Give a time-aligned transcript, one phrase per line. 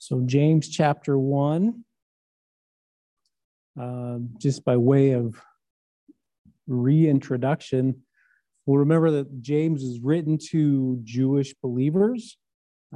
[0.00, 1.84] So, James chapter 1,
[3.78, 5.38] uh, just by way of
[6.66, 8.00] reintroduction,
[8.64, 12.38] we'll remember that James is written to Jewish believers,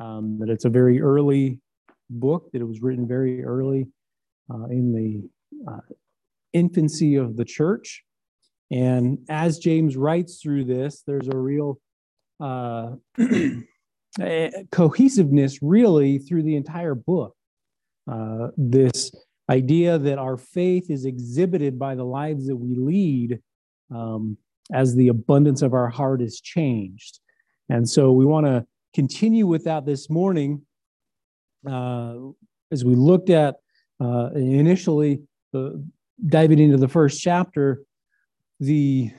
[0.01, 1.61] um, that it's a very early
[2.09, 3.87] book, that it was written very early
[4.51, 5.81] uh, in the uh,
[6.55, 8.03] infancy of the church.
[8.71, 11.79] And as James writes through this, there's a real
[14.21, 17.35] uh, cohesiveness really through the entire book.
[18.11, 19.13] Uh, this
[19.51, 23.41] idea that our faith is exhibited by the lives that we lead
[23.95, 24.37] um,
[24.73, 27.21] as the abundance of our heart is changed.
[27.69, 30.63] And so we want to continue with that this morning
[31.69, 32.17] uh,
[32.71, 33.57] as we looked at
[34.01, 35.23] uh, initially
[36.27, 37.83] diving into the first chapter,
[38.61, 39.11] the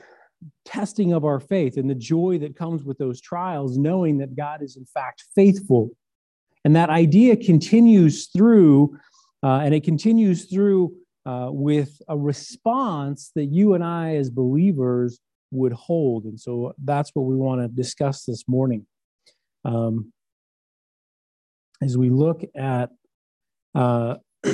[0.64, 4.62] testing of our faith and the joy that comes with those trials, knowing that God
[4.62, 5.90] is in fact faithful.
[6.64, 8.98] And that idea continues through,
[9.42, 10.94] uh, and it continues through
[11.24, 15.18] uh, with a response that you and I, as believers,
[15.50, 16.24] would hold.
[16.24, 18.86] And so that's what we want to discuss this morning.
[19.64, 20.12] Um,
[21.82, 22.90] as we look at
[23.74, 24.16] uh,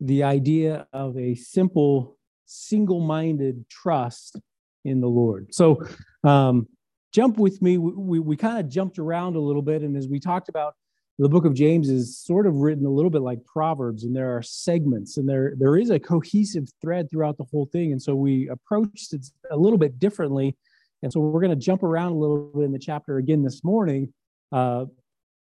[0.00, 4.40] the idea of a simple, single minded trust
[4.84, 5.54] in the Lord.
[5.54, 5.82] So,
[6.24, 6.66] um,
[7.12, 7.76] jump with me.
[7.78, 9.82] We, we, we kind of jumped around a little bit.
[9.82, 10.74] And as we talked about,
[11.18, 14.34] the book of James is sort of written a little bit like Proverbs, and there
[14.34, 17.92] are segments, and there, there is a cohesive thread throughout the whole thing.
[17.92, 20.56] And so we approached it a little bit differently.
[21.02, 23.62] And so we're going to jump around a little bit in the chapter again this
[23.62, 24.14] morning.
[24.50, 24.86] Uh,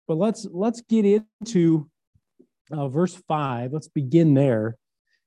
[0.05, 1.89] but let's let's get into
[2.71, 4.77] uh, verse 5, let's begin there.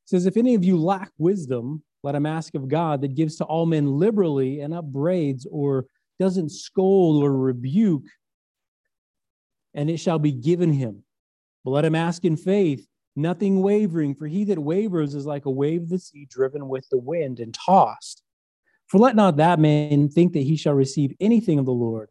[0.04, 3.36] It says, If any of you lack wisdom, let him ask of God that gives
[3.36, 5.86] to all men liberally and upbraids or
[6.18, 8.04] doesn't scold or rebuke,
[9.74, 11.04] and it shall be given him.
[11.64, 15.50] But let him ask in faith, nothing wavering, for he that wavers is like a
[15.50, 18.22] wave of the sea driven with the wind and tossed.
[18.88, 22.10] For let not that man think that he shall receive anything of the Lord.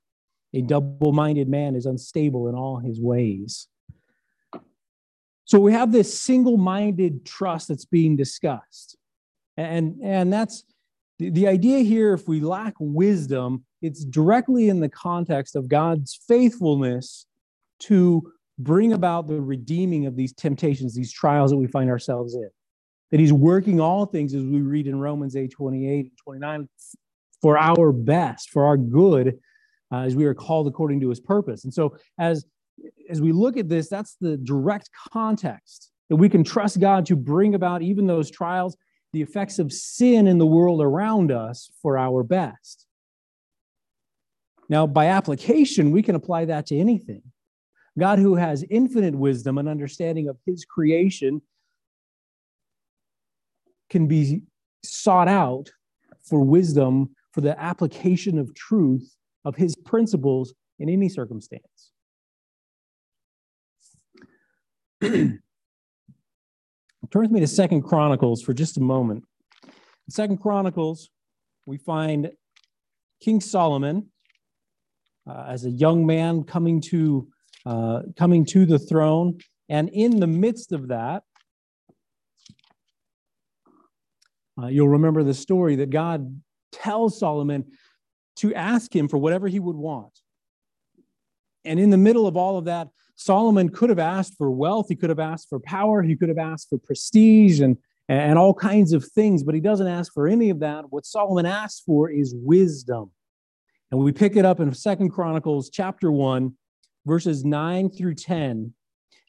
[0.54, 3.68] A double minded man is unstable in all his ways.
[5.46, 8.98] So we have this single minded trust that's being discussed.
[9.58, 10.64] And, and that's
[11.20, 16.20] the, the idea here if we lack wisdom, it's directly in the context of God's
[16.28, 17.26] faithfulness
[17.82, 22.50] to bring about the redeeming of these temptations, these trials that we find ourselves in.
[23.12, 26.70] That he's working all things, as we read in Romans 8 28 and 29,
[27.42, 29.40] for our best, for our good,
[29.92, 31.66] uh, as we are called according to his purpose.
[31.66, 32.46] And so, as
[33.10, 37.16] as we look at this, that's the direct context that we can trust God to
[37.16, 38.76] bring about even those trials,
[39.14, 42.86] the effects of sin in the world around us for our best.
[44.70, 47.22] Now, by application, we can apply that to anything.
[48.00, 51.42] God, who has infinite wisdom and understanding of his creation,
[53.90, 54.44] can be
[54.84, 55.70] sought out
[56.22, 61.64] for wisdom for the application of truth of his principles in any circumstance.
[65.02, 65.40] Turn
[67.14, 69.24] with me to Second Chronicles for just a moment.
[69.66, 71.10] In Second Chronicles,
[71.66, 72.32] we find
[73.20, 74.12] King Solomon
[75.28, 77.28] uh, as a young man coming to
[77.66, 81.24] uh, coming to the throne, and in the midst of that,
[84.62, 86.42] uh, you'll remember the story that God
[86.72, 87.66] tells Solomon
[88.38, 90.20] to ask him for whatever he would want.
[91.66, 92.90] And in the middle of all of that,
[93.22, 96.38] Solomon could have asked for wealth, he could have asked for power, he could have
[96.38, 97.78] asked for prestige and,
[98.10, 100.92] and all kinds of things, but he doesn't ask for any of that.
[100.92, 103.12] What Solomon asks for is wisdom.
[103.92, 106.56] And we pick it up in Second Chronicles chapter 1,
[107.06, 108.74] verses 9 through 10.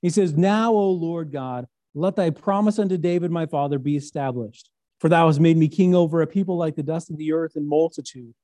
[0.00, 4.70] He says, Now, O Lord God, let thy promise unto David my father be established.
[5.00, 7.56] For thou hast made me king over a people like the dust of the earth
[7.56, 8.34] in multitude.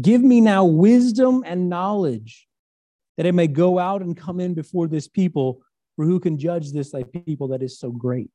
[0.00, 2.47] Give me now wisdom and knowledge
[3.18, 5.60] that I may go out and come in before this people,
[5.96, 8.30] for who can judge this thy people that is so great?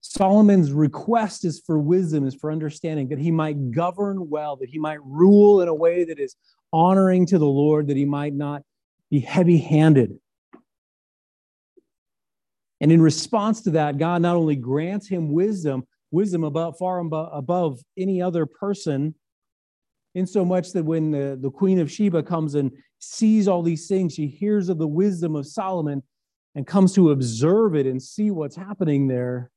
[0.00, 4.78] Solomon's request is for wisdom, is for understanding, that he might govern well, that he
[4.78, 6.34] might rule in a way that is
[6.72, 8.62] honoring to the Lord, that he might not
[9.08, 10.18] be heavy handed.
[12.80, 17.80] And in response to that, God not only grants him wisdom, wisdom above, far above
[17.96, 19.14] any other person,
[20.16, 23.88] in so much that when the, the Queen of Sheba comes and sees all these
[23.88, 26.02] things, she hears of the wisdom of Solomon
[26.54, 29.50] and comes to observe it and see what's happening there.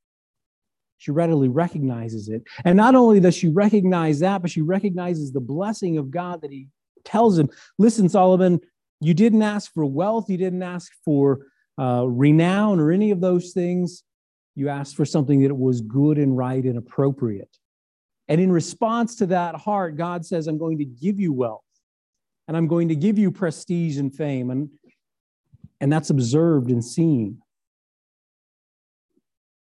[0.97, 2.43] She readily recognizes it.
[2.63, 6.51] And not only does she recognize that, but she recognizes the blessing of God that
[6.51, 6.67] he
[7.03, 8.61] tells him, listen, Solomon,
[9.01, 11.47] you didn't ask for wealth, you didn't ask for
[11.79, 14.03] uh, renown or any of those things.
[14.55, 17.57] You asked for something that was good and right and appropriate.
[18.29, 21.64] And in response to that heart, God says, I'm going to give you wealth
[22.47, 24.51] and I'm going to give you prestige and fame.
[24.51, 24.69] And,
[25.81, 27.39] and that's observed and seen.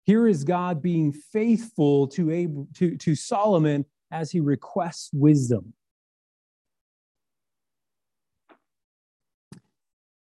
[0.05, 5.73] Here is God being faithful to, Ab- to, to Solomon as he requests wisdom.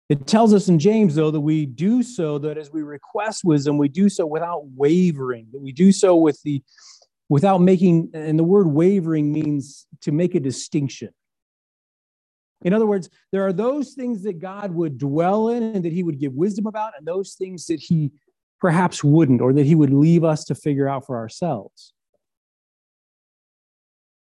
[0.09, 3.77] It tells us in James, though, that we do so, that as we request wisdom,
[3.79, 6.61] we do so without wavering, that we do so with the
[7.29, 11.09] without making, and the word wavering means to make a distinction.
[12.63, 16.03] In other words, there are those things that God would dwell in and that he
[16.03, 18.11] would give wisdom about, and those things that he
[18.59, 21.93] perhaps wouldn't, or that he would leave us to figure out for ourselves.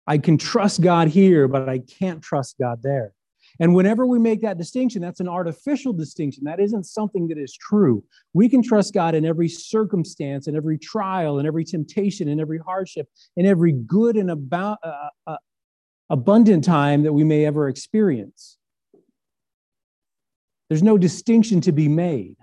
[0.06, 3.12] I can trust God here, but I can't trust God there.
[3.58, 6.44] And whenever we make that distinction, that's an artificial distinction.
[6.44, 8.04] That isn't something that is true.
[8.34, 12.58] We can trust God in every circumstance, in every trial, in every temptation, in every
[12.58, 15.36] hardship, in every good and about, uh, uh,
[16.10, 18.58] abundant time that we may ever experience.
[20.68, 22.36] There's no distinction to be made.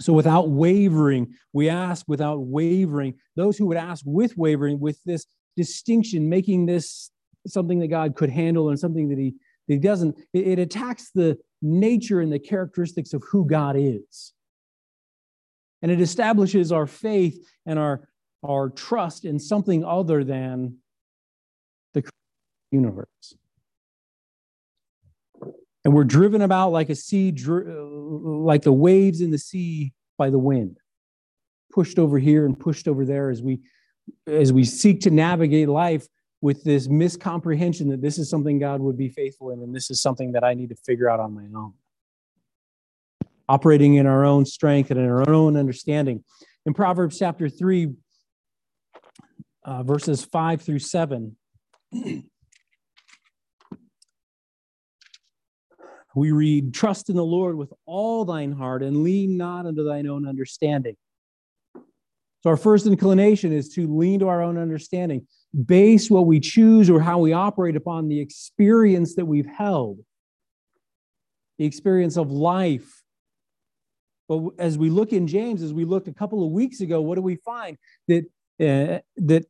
[0.00, 3.14] So, without wavering, we ask without wavering.
[3.36, 5.26] Those who would ask with wavering, with this
[5.56, 7.10] distinction, making this
[7.46, 9.34] something that God could handle and something that he,
[9.68, 14.32] that he doesn't, it, it attacks the nature and the characteristics of who God is.
[15.82, 18.08] And it establishes our faith and our,
[18.42, 20.78] our trust in something other than
[21.94, 22.02] the
[22.70, 23.34] universe.
[25.84, 30.38] And we're driven about like a sea, like the waves in the sea by the
[30.38, 30.78] wind,
[31.72, 33.60] pushed over here and pushed over there as we
[34.26, 36.06] as we seek to navigate life
[36.40, 40.00] with this miscomprehension that this is something God would be faithful in and this is
[40.00, 41.72] something that I need to figure out on my own.
[43.48, 46.24] Operating in our own strength and in our own understanding.
[46.66, 47.92] In Proverbs chapter 3,
[49.64, 51.36] uh, verses 5 through 7,
[56.14, 60.06] we read, Trust in the Lord with all thine heart and lean not unto thine
[60.06, 60.96] own understanding.
[61.74, 65.26] So, our first inclination is to lean to our own understanding
[65.66, 69.98] base what we choose or how we operate upon the experience that we've held,
[71.58, 73.02] the experience of life.
[74.28, 77.16] But as we look in James, as we looked a couple of weeks ago, what
[77.16, 77.76] do we find?
[78.08, 78.24] That,
[78.58, 79.44] uh, that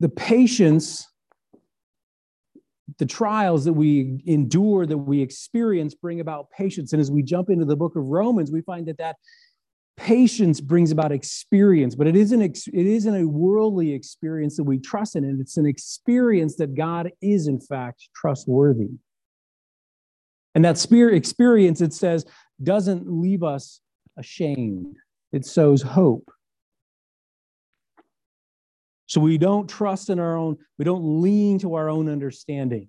[0.00, 1.08] the patience,
[2.98, 6.92] the trials that we endure, that we experience, bring about patience.
[6.92, 9.16] And as we jump into the book of Romans, we find that that
[9.96, 15.14] patience brings about experience but it isn't it isn't a worldly experience that we trust
[15.14, 18.90] in and it's an experience that god is in fact trustworthy.
[20.54, 22.24] And that spirit experience it says
[22.62, 23.80] doesn't leave us
[24.16, 24.96] ashamed.
[25.32, 26.30] It sows hope
[29.06, 32.88] so we don't trust in our own we don't lean to our own understanding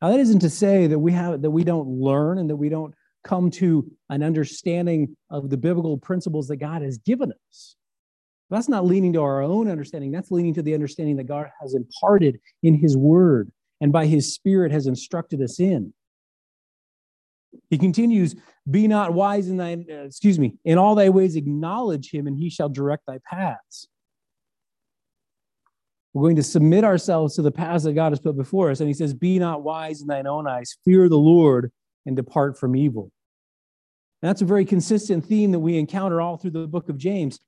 [0.00, 2.68] now that isn't to say that we have that we don't learn and that we
[2.68, 2.94] don't
[3.24, 7.76] come to an understanding of the biblical principles that God has given us.
[8.50, 11.74] That's not leaning to our own understanding, that's leaning to the understanding that God has
[11.74, 15.92] imparted in His Word and by His Spirit has instructed us in.
[17.68, 18.34] He continues,
[18.68, 22.36] Be not wise in thy, uh, excuse me, in all thy ways acknowledge Him, and
[22.36, 23.88] He shall direct thy paths.
[26.12, 28.80] We're going to submit ourselves to the paths that God has put before us.
[28.80, 31.70] And He says, Be not wise in thine own eyes, fear the Lord,
[32.06, 33.10] and depart from evil.
[34.22, 37.40] And that's a very consistent theme that we encounter all through the book of James.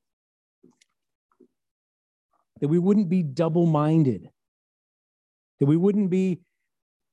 [2.61, 4.31] That we wouldn't be double minded,
[5.59, 6.41] that we wouldn't be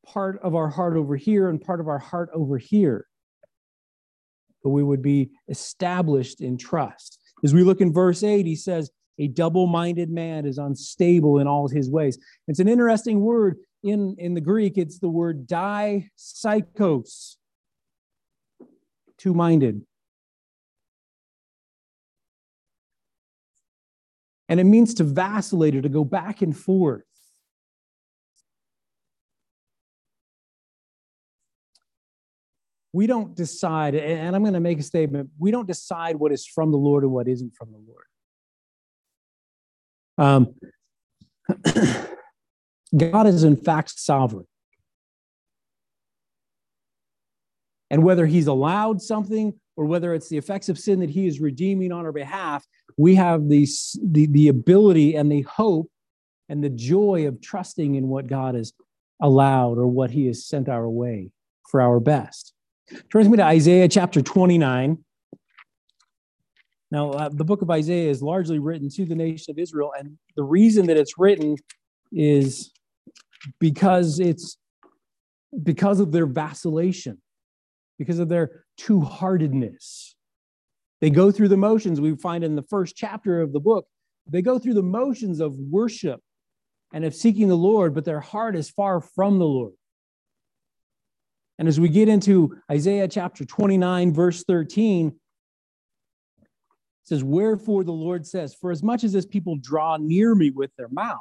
[0.05, 3.07] part of our heart over here and part of our heart over here,
[4.63, 7.19] but we would be established in trust.
[7.43, 11.47] As we look in verse 8, he says, A double minded man is unstable in
[11.47, 12.17] all his ways.
[12.47, 17.35] It's an interesting word in, in the Greek, it's the word psychos,
[19.17, 19.81] two minded.
[24.49, 27.03] And it means to vacillate or to go back and forth.
[32.91, 36.47] We don't decide, and I'm going to make a statement we don't decide what is
[36.47, 38.05] from the Lord and what isn't from the Lord.
[40.17, 40.55] Um,
[42.97, 44.47] God is in fact sovereign.
[47.91, 51.39] And whether he's allowed something or whether it's the effects of sin that he is
[51.39, 52.65] redeeming on our behalf,
[52.97, 53.67] we have the,
[54.03, 55.89] the, the ability and the hope
[56.49, 58.73] and the joy of trusting in what God has
[59.21, 61.31] allowed or what he has sent our way
[61.69, 62.53] for our best.
[62.89, 64.97] Turn with me to Isaiah chapter 29.
[66.91, 70.17] Now, uh, the book of Isaiah is largely written to the nation of Israel, and
[70.35, 71.55] the reason that it's written
[72.11, 72.71] is
[73.59, 74.57] because it's
[75.63, 77.21] because of their vacillation,
[77.99, 80.15] because of their two heartedness.
[80.99, 83.85] They go through the motions we find in the first chapter of the book.
[84.27, 86.21] They go through the motions of worship
[86.91, 89.73] and of seeking the Lord, but their heart is far from the Lord.
[91.59, 95.13] And as we get into Isaiah chapter 29, verse 13, it
[97.03, 100.71] says, Wherefore the Lord says, For as much as this people draw near me with
[100.77, 101.19] their mouth,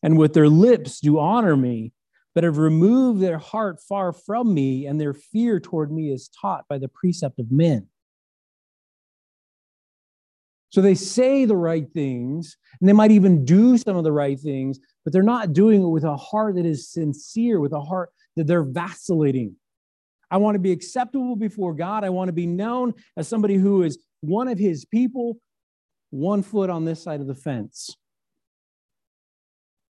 [0.00, 1.92] and with their lips do honor me,
[2.32, 6.64] but have removed their heart far from me, and their fear toward me is taught
[6.68, 7.88] by the precept of men.
[10.70, 14.38] So they say the right things, and they might even do some of the right
[14.38, 18.10] things, but they're not doing it with a heart that is sincere, with a heart
[18.36, 19.56] that they're vacillating.
[20.32, 22.04] I want to be acceptable before God.
[22.04, 25.36] I want to be known as somebody who is one of his people,
[26.08, 27.94] one foot on this side of the fence.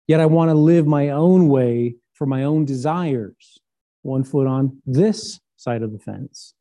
[0.07, 3.59] Yet I want to live my own way for my own desires,
[4.03, 6.53] one foot on this side of the fence.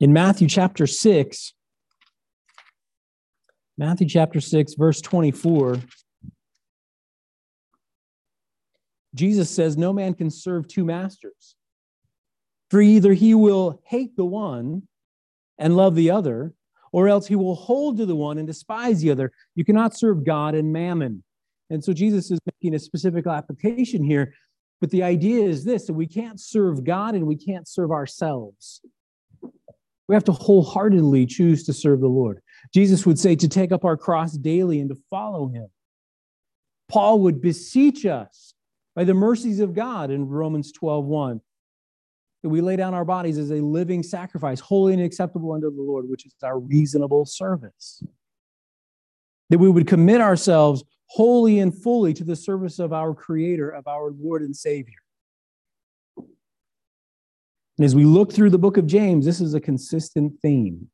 [0.00, 1.54] In Matthew chapter 6,
[3.78, 5.78] Matthew chapter 6, verse 24,
[9.18, 11.56] Jesus says, No man can serve two masters.
[12.70, 14.82] For either he will hate the one
[15.58, 16.54] and love the other,
[16.92, 19.32] or else he will hold to the one and despise the other.
[19.54, 21.24] You cannot serve God and mammon.
[21.70, 24.34] And so Jesus is making a specific application here.
[24.80, 28.80] But the idea is this that we can't serve God and we can't serve ourselves.
[30.06, 32.40] We have to wholeheartedly choose to serve the Lord.
[32.72, 35.66] Jesus would say to take up our cross daily and to follow him.
[36.88, 38.54] Paul would beseech us
[38.98, 41.40] by the mercies of God in Romans 12 1
[42.42, 45.80] that we lay down our bodies as a living sacrifice, holy and acceptable unto the
[45.80, 48.02] Lord, which is our reasonable service.
[49.50, 53.86] That we would commit ourselves wholly and fully to the service of our Creator, of
[53.86, 54.98] our Lord and Savior.
[56.16, 56.26] And
[57.84, 60.88] as we look through the book of James, this is a consistent theme.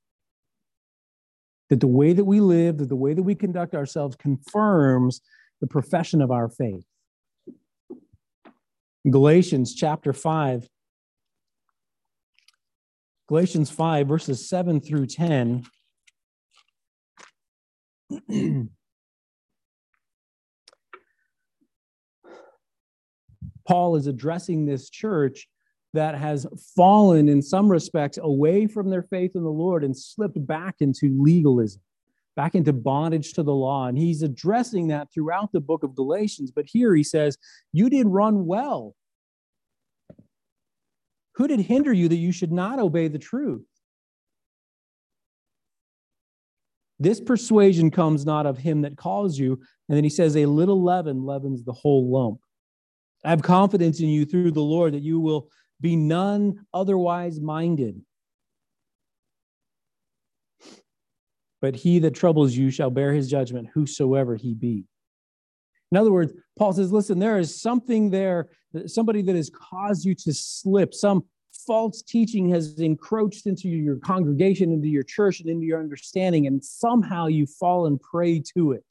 [1.71, 5.23] That the way that we live, that the way that we conduct ourselves confirms
[5.63, 6.85] the profession of our faith.
[9.11, 10.67] Galatians chapter 5,
[13.29, 15.65] Galatians 5, verses 7 through 10.
[23.67, 25.49] Paul is addressing this church
[25.95, 26.47] that has
[26.77, 31.17] fallen in some respects away from their faith in the Lord and slipped back into
[31.19, 31.81] legalism,
[32.37, 33.87] back into bondage to the law.
[33.87, 36.51] And he's addressing that throughout the book of Galatians.
[36.51, 37.39] But here he says,
[37.73, 38.95] You did run well.
[41.37, 43.67] Who did hinder you that you should not obey the truth?
[47.01, 49.61] This persuasion comes not of him that calls you.
[49.89, 52.39] And then he says, A little leaven leavens the whole lump.
[53.25, 55.49] I have confidence in you through the Lord that you will
[55.81, 58.01] be none otherwise minded.
[61.65, 64.85] But he that troubles you shall bear his judgment, whosoever he be.
[65.91, 68.51] In other words, Paul says, listen, there is something there,
[68.85, 71.23] somebody that has caused you to slip, some
[71.67, 76.63] false teaching has encroached into your congregation, into your church, and into your understanding, and
[76.63, 78.85] somehow you fall and prey to it.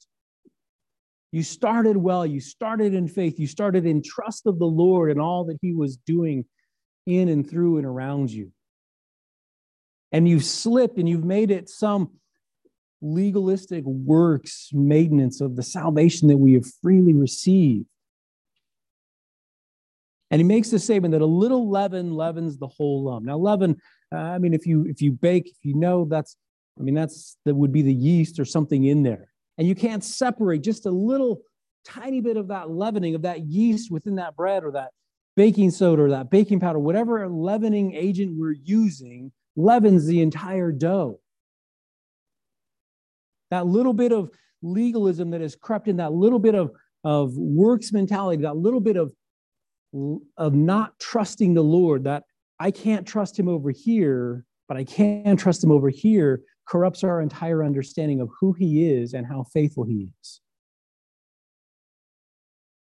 [1.30, 5.20] You started well, you started in faith, you started in trust of the Lord and
[5.20, 6.44] all that he was doing
[7.06, 8.50] in and through and around you.
[10.10, 12.10] And you've slipped and you've made it some
[13.04, 17.86] legalistic works maintenance of the salvation that we have freely received.
[20.30, 23.26] And he makes the statement that a little leaven leavens the whole lump.
[23.26, 23.76] Now, leaven,
[24.10, 26.36] uh, I mean, if you if you bake, if you know that's,
[26.78, 30.02] I mean, that's that would be the yeast or something in there, and you can't
[30.02, 31.42] separate just a little
[31.84, 34.90] tiny bit of that leavening of that yeast within that bread or that
[35.36, 41.20] baking soda or that baking powder, whatever leavening agent we're using, leavens the entire dough.
[43.54, 44.30] That little bit of
[44.62, 46.72] legalism that has crept in, that little bit of,
[47.04, 49.12] of works mentality, that little bit of,
[50.36, 52.24] of not trusting the Lord, that
[52.58, 57.20] I can't trust him over here, but I can trust him over here, corrupts our
[57.20, 60.40] entire understanding of who he is and how faithful he is.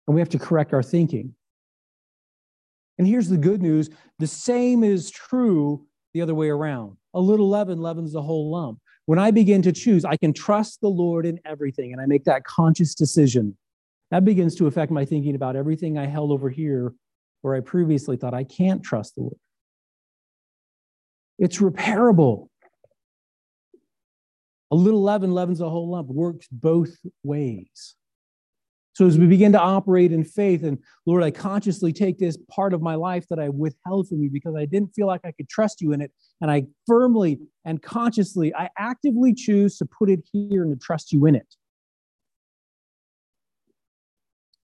[0.08, 1.36] And we have to correct our thinking.
[2.98, 6.96] And here's the good news the same is true the other way around.
[7.13, 8.79] A little leaven leavens the whole lump.
[9.05, 12.24] When I begin to choose, I can trust the Lord in everything, and I make
[12.25, 13.57] that conscious decision.
[14.12, 16.93] That begins to affect my thinking about everything I held over here
[17.41, 19.39] where I previously thought I can't trust the Lord.
[21.38, 22.48] It's repairable.
[24.72, 27.95] A little leaven leavens a whole lump, works both ways.
[28.93, 32.73] So as we begin to operate in faith, and Lord, I consciously take this part
[32.73, 35.50] of my life that I withheld from you because I didn't feel like I could
[35.50, 36.12] trust you in it.
[36.41, 41.12] And I firmly and consciously, I actively choose to put it here and to trust
[41.12, 41.55] you in it.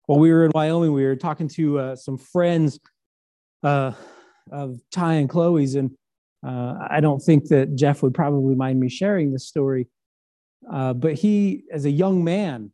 [0.07, 2.79] While we were in Wyoming, we were talking to uh, some friends
[3.65, 3.93] uh,
[4.53, 5.91] of Ty and Chloe's, and
[6.47, 9.89] uh, I don't think that Jeff would probably mind me sharing this story.
[10.71, 12.73] Uh, but he, as a young man,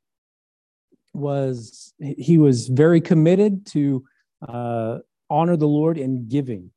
[1.19, 4.05] was he was very committed to
[4.47, 4.99] uh,
[5.31, 6.71] honor the Lord in giving.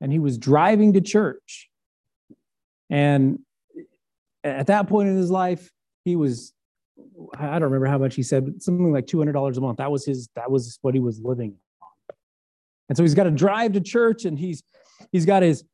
[0.00, 1.68] And he was driving to church.
[2.90, 3.38] And
[4.42, 5.70] at that point in his life,
[6.04, 6.52] he was,
[7.38, 9.78] I don't remember how much he said, but something like $200 a month.
[9.78, 11.88] That was his, that was what he was living on.
[12.88, 14.62] And so he's got to drive to church and he's,
[15.12, 15.64] he's got his,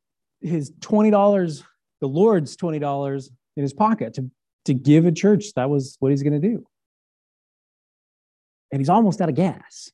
[0.41, 1.63] his $20,
[1.99, 4.29] the Lord's $20 in his pocket to,
[4.65, 5.53] to give a church.
[5.55, 6.65] That was what he's going to do
[8.71, 9.91] and he's almost out of gas.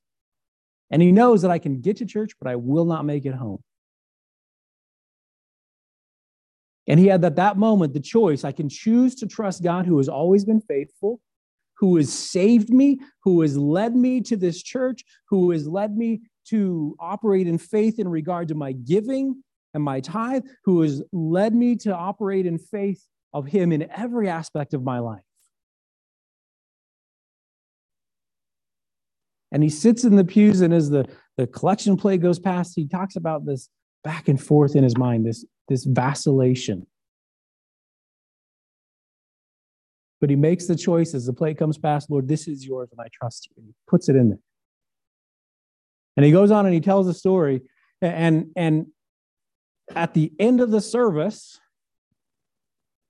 [0.91, 3.33] And he knows that I can get to church, but I will not make it
[3.33, 3.61] home.
[6.87, 9.97] And he had at that moment the choice I can choose to trust God, who
[9.97, 11.19] has always been faithful,
[11.77, 16.21] who has saved me, who has led me to this church, who has led me
[16.49, 19.41] to operate in faith in regard to my giving
[19.73, 23.03] and my tithe, who has led me to operate in faith
[23.33, 25.23] of him in every aspect of my life.
[29.55, 31.07] And he sits in the pews, and as the,
[31.37, 33.69] the collection plate goes past, he talks about this
[34.03, 36.85] back and forth in his mind, this, this vacillation.
[40.19, 42.99] But he makes the choice as the plate comes past, Lord, this is yours, and
[42.99, 43.53] I trust you.
[43.55, 44.39] And he puts it in there.
[46.17, 47.61] And he goes on and he tells a story.
[48.01, 48.87] And, and
[49.95, 51.61] at the end of the service,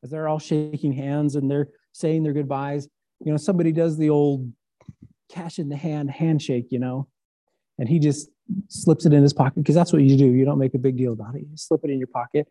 [0.04, 2.88] as they're all shaking hands and they're saying their goodbyes,
[3.20, 4.52] you know, somebody does the old
[5.32, 7.08] cash in the hand handshake, you know,
[7.78, 8.30] and he just
[8.68, 10.26] slips it in his pocket because that's what you do.
[10.26, 11.42] You don't make a big deal about it.
[11.42, 12.48] You slip it in your pocket.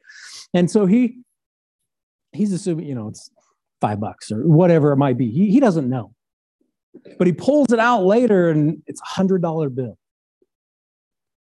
[0.52, 1.20] And so he
[2.32, 3.30] he's assuming, you know, it's
[3.80, 5.30] five bucks or whatever it might be.
[5.30, 6.14] He, he doesn't know.
[7.18, 9.98] But he pulls it out later and it's a hundred dollar bill.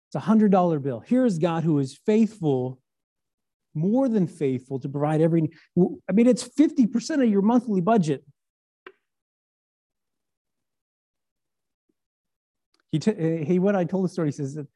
[0.08, 1.02] It's a hundred dollar bill.
[1.06, 2.80] Here's God who is faithful,
[3.74, 5.50] more than faithful to provide every.
[6.08, 8.24] I mean, it's 50% of your monthly budget
[12.92, 14.66] he, t- he when I told the story, he says that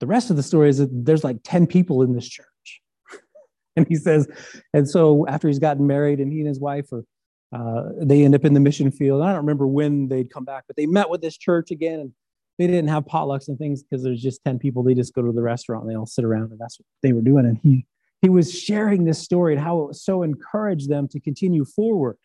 [0.00, 2.80] the rest of the story is that there's like 10 people in this church.
[3.76, 4.28] and he says,
[4.72, 7.04] and so after he's gotten married and he and his wife are,
[7.52, 9.22] uh, they end up in the mission field.
[9.22, 12.12] I don't remember when they'd come back, but they met with this church again and
[12.58, 14.82] they didn't have potlucks and things because there's just 10 people.
[14.82, 17.12] They just go to the restaurant and they all sit around and that's what they
[17.12, 17.46] were doing.
[17.46, 17.86] And he,
[18.22, 22.16] he was sharing this story and how it was so encouraged them to continue forward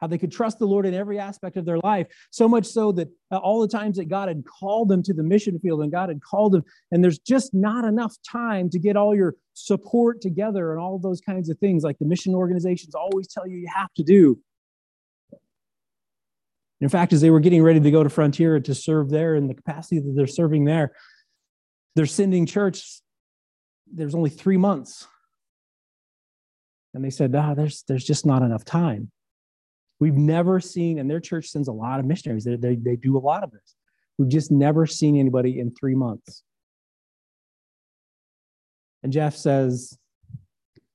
[0.00, 2.92] how they could trust the Lord in every aspect of their life, so much so
[2.92, 5.92] that uh, all the times that God had called them to the mission field and
[5.92, 10.20] God had called them, and there's just not enough time to get all your support
[10.20, 13.68] together and all those kinds of things, like the mission organizations always tell you you
[13.74, 14.38] have to do.
[16.80, 19.46] In fact, as they were getting ready to go to Frontier to serve there in
[19.46, 20.92] the capacity that they're serving there,
[21.94, 23.00] they're sending church.
[23.90, 25.06] There's only three months.
[26.92, 29.10] And they said, ah, there's, there's just not enough time.
[30.04, 32.44] We've never seen, and their church sends a lot of missionaries.
[32.44, 33.74] They, they, they do a lot of this.
[34.18, 36.42] We've just never seen anybody in three months.
[39.02, 39.96] And Jeff says,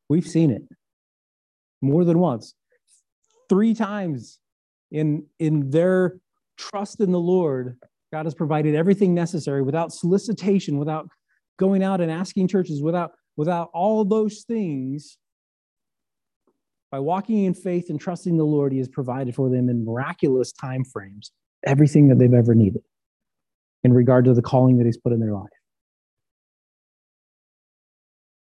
[0.10, 0.62] We've seen it
[1.82, 2.54] more than once,
[3.50, 4.38] three times
[4.92, 6.20] in, in their
[6.56, 7.80] trust in the Lord.
[8.14, 11.10] God has provided everything necessary without solicitation, without
[11.58, 15.18] going out and asking churches, without, without all those things.
[16.92, 20.52] By walking in faith and trusting the Lord, He has provided for them in miraculous
[20.52, 21.32] time frames
[21.66, 22.82] everything that they've ever needed
[23.84, 25.50] in regard to the calling that He's put in their life.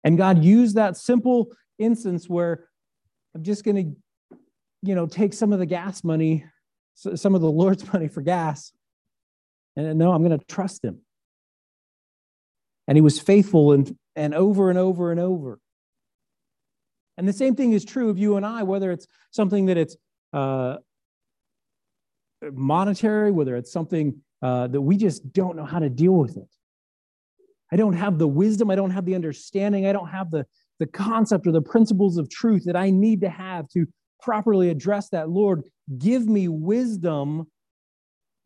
[0.03, 2.67] And God used that simple instance where
[3.35, 4.37] I'm just going to,
[4.81, 6.45] you know, take some of the gas money,
[6.95, 8.71] some of the Lord's money for gas,
[9.75, 11.01] and no, I'm going to trust Him.
[12.87, 15.59] And He was faithful and, and over and over and over.
[17.21, 19.95] And the same thing is true of you and I, whether it's something that it's
[20.33, 20.77] uh,
[22.51, 26.49] monetary, whether it's something uh, that we just don't know how to deal with it.
[27.71, 30.47] I don't have the wisdom, I don't have the understanding, I don't have the,
[30.79, 33.85] the concept or the principles of truth that I need to have to
[34.19, 35.29] properly address that.
[35.29, 35.61] Lord,
[35.99, 37.45] give me wisdom,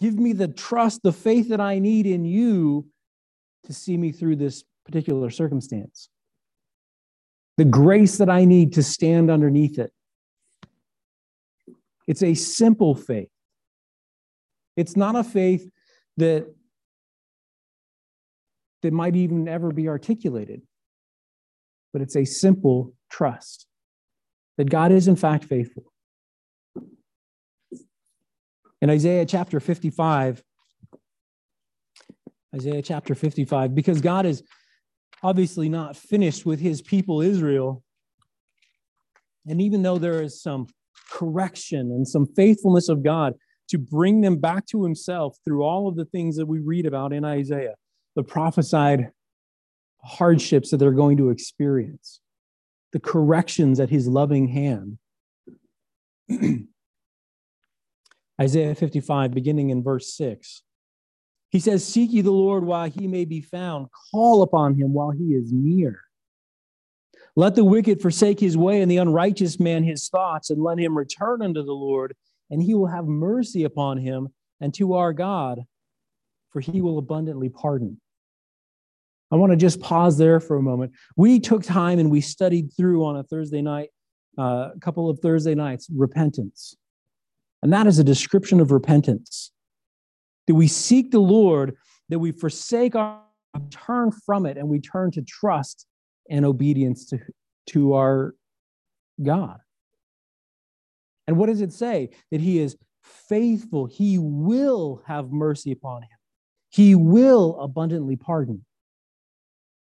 [0.01, 2.87] give me the trust, the faith that I need in you
[3.67, 6.09] to see me through this particular circumstance.
[7.57, 9.91] The grace that I need to stand underneath it.
[12.07, 13.29] It's a simple faith.
[14.75, 15.69] It's not a faith
[16.17, 16.47] that
[18.85, 20.61] that might even ever be articulated.
[21.91, 23.65] But it's a simple trust
[24.57, 25.91] that God is, in fact, faithful.
[28.81, 30.43] In Isaiah chapter 55,
[32.55, 34.43] Isaiah chapter 55, because God is
[35.23, 37.83] obviously not finished with his people Israel.
[39.47, 40.67] And even though there is some
[41.09, 43.33] correction and some faithfulness of God
[43.69, 47.13] to bring them back to himself through all of the things that we read about
[47.13, 47.75] in Isaiah,
[48.15, 49.11] the prophesied
[50.03, 52.21] hardships that they're going to experience,
[52.93, 54.97] the corrections at his loving hand.
[58.41, 60.61] Isaiah 55, beginning in verse 6.
[61.55, 65.11] He says, Seek ye the Lord while he may be found, call upon him while
[65.11, 66.01] he is near.
[67.37, 70.97] Let the wicked forsake his way, and the unrighteous man his thoughts, and let him
[70.97, 72.13] return unto the Lord,
[72.49, 74.27] and he will have mercy upon him
[74.59, 75.61] and to our God,
[76.49, 78.01] for he will abundantly pardon.
[79.31, 80.91] I want to just pause there for a moment.
[81.15, 83.91] We took time and we studied through on a Thursday night,
[84.37, 86.75] uh, a couple of Thursday nights, repentance.
[87.63, 89.53] And that is a description of repentance.
[90.47, 91.75] That we seek the Lord,
[92.09, 93.21] that we forsake our,
[93.69, 95.85] turn from it, and we turn to trust
[96.29, 97.19] and obedience to,
[97.67, 98.35] to our
[99.23, 99.59] God.
[101.27, 102.09] And what does it say?
[102.31, 103.85] That He is faithful.
[103.85, 106.17] He will have mercy upon him,
[106.69, 108.65] He will abundantly pardon.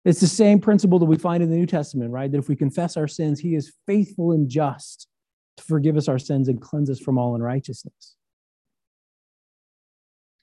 [0.06, 2.30] It's the same principle that we find in the New Testament, right?
[2.30, 5.08] That if we confess our sins, he is faithful and just
[5.56, 8.14] to forgive us our sins and cleanse us from all unrighteousness.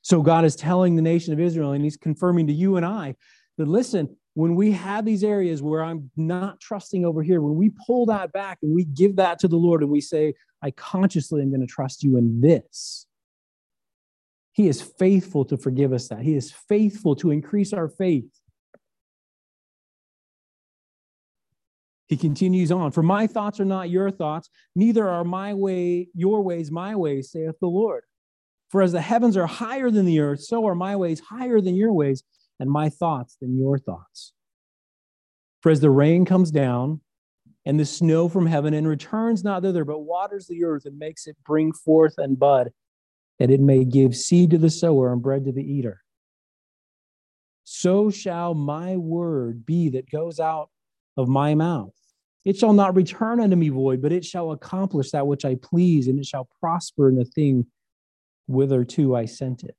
[0.03, 3.15] So God is telling the nation of Israel, and he's confirming to you and I
[3.57, 7.71] that listen, when we have these areas where I'm not trusting over here, when we
[7.85, 11.41] pull that back and we give that to the Lord and we say, I consciously
[11.41, 13.07] am going to trust you in this,
[14.51, 16.21] He is faithful to forgive us that.
[16.21, 18.29] He is faithful to increase our faith.
[22.07, 26.41] He continues on, For my thoughts are not your thoughts, neither are my way your
[26.41, 28.03] ways my ways, saith the Lord.
[28.73, 31.75] For as the heavens are higher than the earth, so are my ways higher than
[31.75, 32.23] your ways,
[32.59, 34.33] and my thoughts than your thoughts.
[35.61, 37.01] For as the rain comes down
[37.67, 41.27] and the snow from heaven and returns not thither, but waters the earth and makes
[41.27, 42.71] it bring forth and bud,
[43.37, 46.01] that it may give seed to the sower and bread to the eater.
[47.65, 50.71] So shall my word be that goes out
[51.15, 51.93] of my mouth.
[52.43, 56.07] It shall not return unto me void, but it shall accomplish that which I please,
[56.07, 57.67] and it shall prosper in the thing
[58.47, 59.75] whitherto I sent it.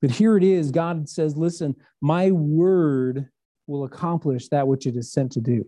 [0.00, 3.28] But here it is God says, Listen, my word
[3.66, 5.66] will accomplish that which it is sent to do,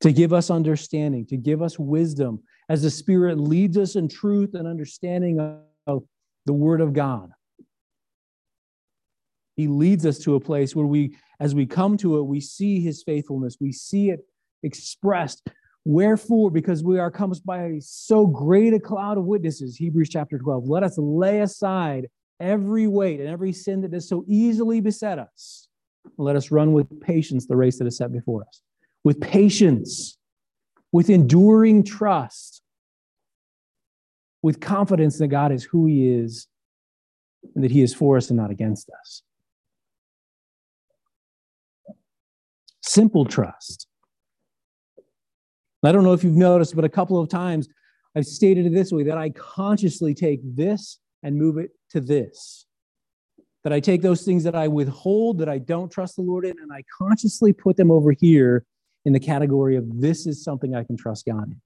[0.00, 4.54] to give us understanding, to give us wisdom, as the Spirit leads us in truth
[4.54, 5.40] and understanding
[5.86, 6.04] of
[6.46, 7.30] the word of God.
[9.56, 12.80] He leads us to a place where we, as we come to it, we see
[12.80, 13.56] his faithfulness.
[13.60, 14.20] We see it
[14.62, 15.46] expressed.
[15.84, 20.68] Wherefore, because we are come by so great a cloud of witnesses, Hebrews chapter 12,
[20.68, 25.68] let us lay aside every weight and every sin that does so easily beset us.
[26.16, 28.62] Let us run with patience the race that is set before us.
[29.04, 30.18] With patience,
[30.92, 32.62] with enduring trust,
[34.42, 36.46] with confidence that God is who He is
[37.54, 39.22] and that He is for us and not against us.
[42.90, 43.86] simple trust.
[45.82, 47.68] I don't know if you've noticed, but a couple of times
[48.14, 52.66] I've stated it this way that I consciously take this and move it to this.
[53.64, 56.58] That I take those things that I withhold, that I don't trust the Lord in,
[56.60, 58.64] and I consciously put them over here
[59.04, 61.60] in the category of this is something I can trust God in.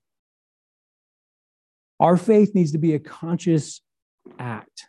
[2.01, 3.81] Our faith needs to be a conscious
[4.39, 4.87] act.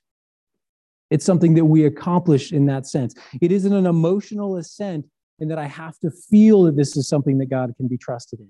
[1.12, 3.14] It's something that we accomplish in that sense.
[3.42, 5.06] It isn't an emotional assent
[5.40, 8.40] in that I have to feel that this is something that God can be trusted
[8.40, 8.50] in.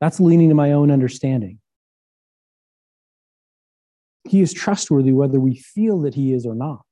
[0.00, 1.58] That's leaning to my own understanding.
[4.24, 6.82] He is trustworthy whether we feel that he is or not.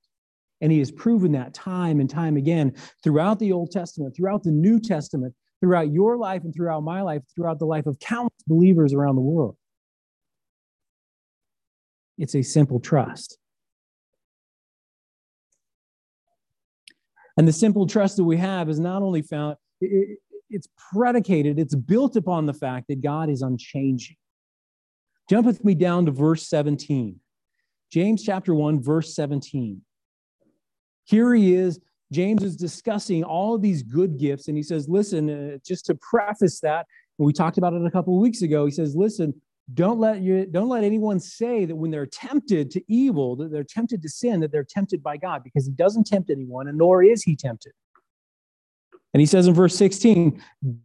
[0.61, 4.51] And he has proven that time and time again throughout the Old Testament, throughout the
[4.51, 8.93] New Testament, throughout your life and throughout my life, throughout the life of countless believers
[8.93, 9.57] around the world.
[12.19, 13.39] It's a simple trust.
[17.37, 19.57] And the simple trust that we have is not only found,
[20.51, 24.17] it's predicated, it's built upon the fact that God is unchanging.
[25.29, 27.21] Jump with me down to verse 17.
[27.93, 29.83] James chapter 1, verse 17.
[31.05, 31.81] Here he is.
[32.13, 35.95] James is discussing all of these good gifts, and he says, Listen, uh, just to
[35.97, 36.87] preface that,
[37.19, 38.65] we talked about it a couple of weeks ago.
[38.65, 39.35] He says, Listen,
[39.75, 43.65] don't let you don't let anyone say that when they're tempted to evil, that they're
[43.65, 47.03] tempted to sin, that they're tempted by God, because he doesn't tempt anyone, and nor
[47.03, 47.73] is he tempted.
[49.15, 50.43] And he says in verse 16,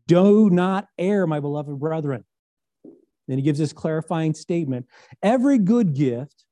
[0.08, 2.24] Do not err, my beloved brethren.
[3.28, 4.88] Then he gives this clarifying statement
[5.22, 6.46] Every good gift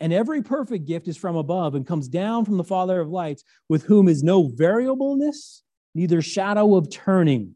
[0.00, 3.44] and every perfect gift is from above and comes down from the Father of lights,
[3.68, 5.62] with whom is no variableness,
[5.94, 7.54] neither shadow of turning.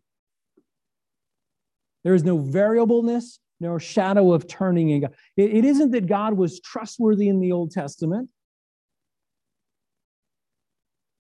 [2.04, 5.14] There is no variableness, nor shadow of turning in God.
[5.38, 8.28] It, it isn't that God was trustworthy in the Old Testament.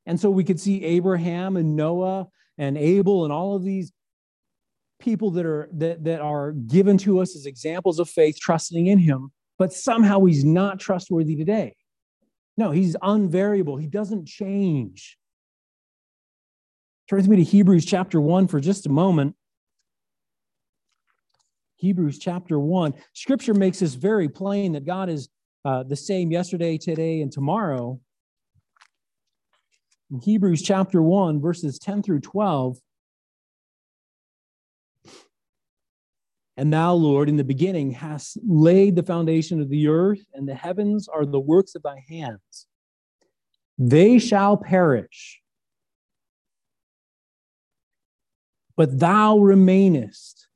[0.06, 3.92] And so we could see Abraham and Noah and Abel and all of these
[5.00, 8.98] people that are that, that are given to us as examples of faith trusting in
[8.98, 11.76] him but somehow he's not trustworthy today.
[12.56, 13.76] No he's unvariable.
[13.76, 15.18] He doesn't change.
[17.08, 19.36] Turn with me to hebrews chapter 1 for just a moment.
[21.76, 25.28] Hebrews chapter 1 scripture makes this very plain that god is
[25.66, 28.00] uh, the same yesterday today and tomorrow
[30.14, 32.78] in hebrews chapter 1 verses 10 through 12
[36.56, 40.54] And thou, Lord, in the beginning hast laid the foundation of the earth, and the
[40.54, 42.68] heavens are the works of thy hands.
[43.76, 45.40] They shall perish,
[48.76, 50.46] but thou remainest.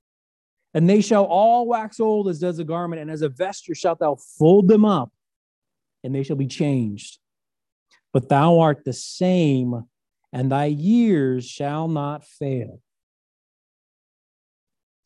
[0.73, 3.99] And they shall all wax old as does a garment, and as a vesture shalt
[3.99, 5.11] thou fold them up,
[6.05, 7.19] and they shall be changed.
[8.13, 9.85] But thou art the same,
[10.33, 12.81] and thy years shall not fail.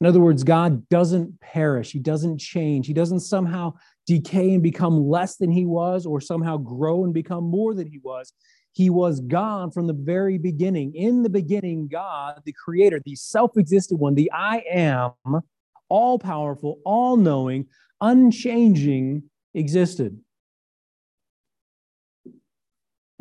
[0.00, 3.74] In other words, God doesn't perish, He doesn't change, He doesn't somehow
[4.06, 7.98] decay and become less than He was or somehow grow and become more than He
[7.98, 8.32] was.
[8.72, 10.94] He was God from the very beginning.
[10.94, 15.42] In the beginning, God, the creator, the self existent one, the I am,
[15.88, 17.66] all powerful, all knowing,
[18.00, 20.18] unchanging, existed.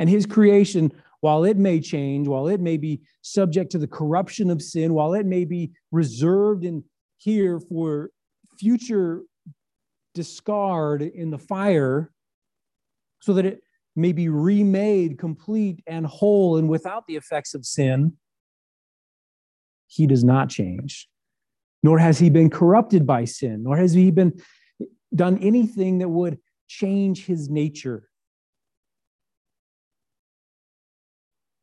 [0.01, 4.49] And his creation while it may change, while it may be subject to the corruption
[4.49, 6.83] of sin, while it may be reserved in
[7.17, 8.09] here for
[8.57, 9.21] future
[10.15, 12.11] discard in the fire,
[13.21, 13.59] so that it
[13.95, 18.13] may be remade complete and whole and without the effects of sin,
[19.85, 21.07] he does not change.
[21.83, 24.33] Nor has he been corrupted by sin, nor has he been
[25.13, 28.07] done anything that would change his nature.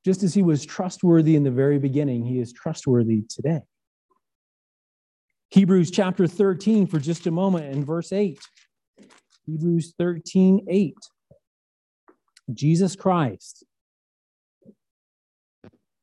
[0.09, 3.61] Just as he was trustworthy in the very beginning, he is trustworthy today.
[5.51, 8.41] Hebrews chapter 13 for just a moment in verse 8.
[9.45, 10.95] Hebrews 13, 8.
[12.55, 13.67] Jesus Christ,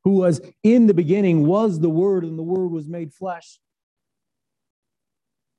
[0.04, 3.58] who was in the beginning, was the Word, and the Word was made flesh.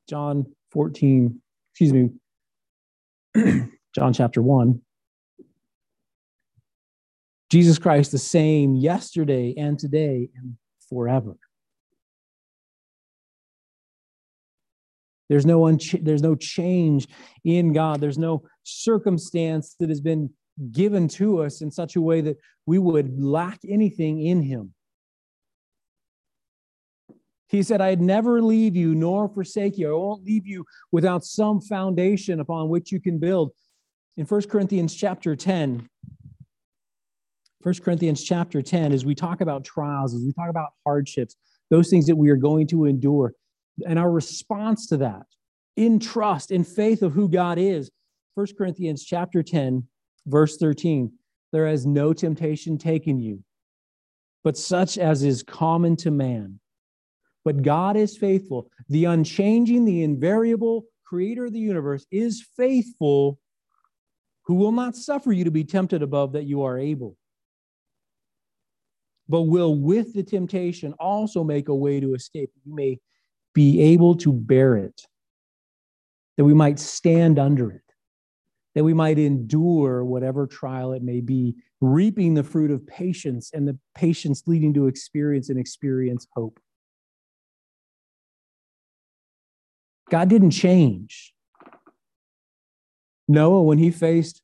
[0.09, 2.11] John 14, excuse me,
[3.93, 4.81] John chapter 1.
[7.51, 10.57] Jesus Christ the same yesterday and today and
[10.89, 11.37] forever.
[15.29, 17.09] There's no, there's no change
[17.45, 18.01] in God.
[18.01, 20.31] There's no circumstance that has been
[20.73, 24.73] given to us in such a way that we would lack anything in Him.
[27.49, 29.89] He said, I'd never leave you nor forsake you.
[29.89, 33.53] I won't leave you without some foundation upon which you can build.
[34.17, 35.89] In 1 Corinthians chapter 10,
[37.67, 41.35] 1 Corinthians chapter 10, as we talk about trials, as we talk about hardships,
[41.69, 43.33] those things that we are going to endure,
[43.85, 45.25] and our response to that
[45.75, 47.91] in trust, in faith of who God is.
[48.37, 49.83] 1 Corinthians chapter 10,
[50.27, 51.11] verse 13.
[51.51, 53.43] There has no temptation taken you,
[54.45, 56.61] but such as is common to man.
[57.45, 58.71] But God is faithful.
[58.91, 63.41] The unchanging, the invariable creator of the universe is faithful,
[64.45, 67.17] who will not suffer you to be tempted above that you are able
[69.29, 72.51] but will with the temptation also make a way to escape.
[72.65, 73.01] You may
[73.55, 75.03] be able to bear it,
[76.37, 77.83] that we might stand under it,
[78.75, 83.67] that we might endure whatever trial it may be, reaping the fruit of patience and
[83.67, 86.61] the patience leading to experience and experience hope.
[90.11, 91.35] God didn't change.
[93.29, 94.43] Noah, when he faced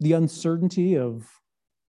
[0.00, 1.28] the uncertainty of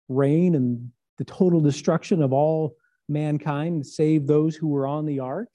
[0.09, 2.75] rain and the total destruction of all
[3.09, 5.49] mankind, save those who were on the ark,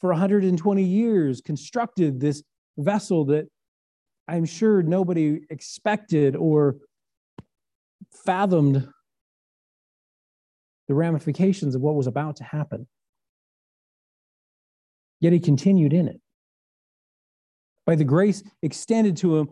[0.00, 2.42] for 120 years constructed this
[2.76, 3.46] vessel that
[4.28, 6.76] I'm sure nobody expected or
[8.24, 8.88] fathomed
[10.88, 12.86] the ramifications of what was about to happen.
[15.20, 16.20] Yet he continued in it.
[17.86, 19.48] By the grace extended to him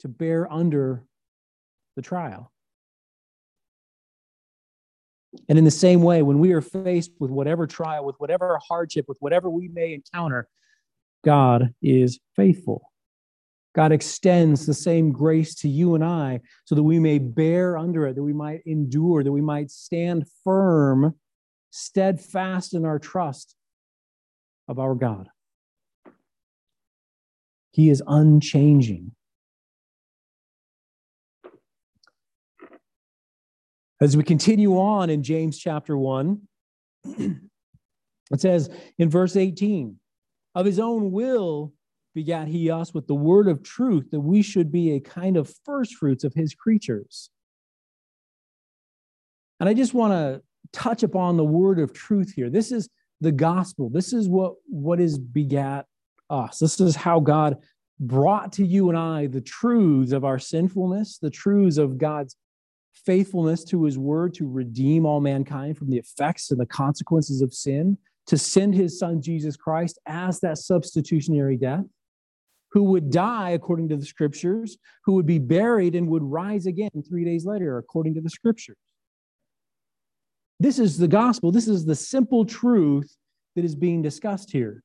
[0.00, 1.04] to bear under
[1.96, 2.52] the trial.
[5.48, 9.04] And in the same way, when we are faced with whatever trial, with whatever hardship,
[9.08, 10.48] with whatever we may encounter,
[11.24, 12.90] God is faithful.
[13.74, 18.06] God extends the same grace to you and I so that we may bear under
[18.08, 21.14] it, that we might endure, that we might stand firm,
[21.70, 23.54] steadfast in our trust
[24.66, 25.28] of our God.
[27.70, 29.12] He is unchanging.
[34.00, 36.40] As we continue on in James chapter 1,
[37.04, 37.40] it
[38.38, 39.96] says in verse 18,
[40.54, 41.72] of his own will
[42.14, 45.52] begat he us with the word of truth, that we should be a kind of
[45.64, 47.30] first fruits of his creatures.
[49.60, 52.48] And I just want to touch upon the word of truth here.
[52.48, 52.88] This is
[53.20, 53.90] the gospel.
[53.90, 55.84] This is what, what is begat
[56.30, 56.58] us.
[56.58, 57.58] This is how God
[58.00, 62.36] brought to you and I the truths of our sinfulness, the truths of God's
[62.92, 67.54] faithfulness to his word to redeem all mankind from the effects and the consequences of
[67.54, 71.84] sin, to send his son Jesus Christ as that substitutionary death
[72.72, 76.90] who would die according to the scriptures, who would be buried and would rise again
[77.08, 78.76] three days later according to the scriptures.
[80.60, 81.50] This is the gospel.
[81.50, 83.16] This is the simple truth
[83.56, 84.82] that is being discussed here.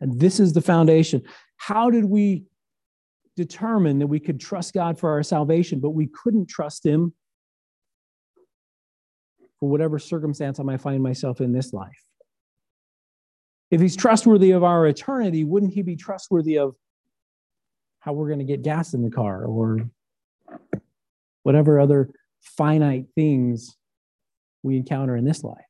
[0.00, 1.22] And this is the foundation.
[1.56, 2.44] How did we
[3.36, 7.12] determine that we could trust God for our salvation, but we couldn't trust Him
[9.64, 12.02] for whatever circumstance I might find myself in this life?
[13.70, 16.76] If he's trustworthy of our eternity, wouldn't he be trustworthy of
[18.00, 19.78] how we're going to get gas in the car or
[21.42, 22.10] whatever other
[22.42, 23.74] finite things
[24.62, 25.64] we encounter in this life?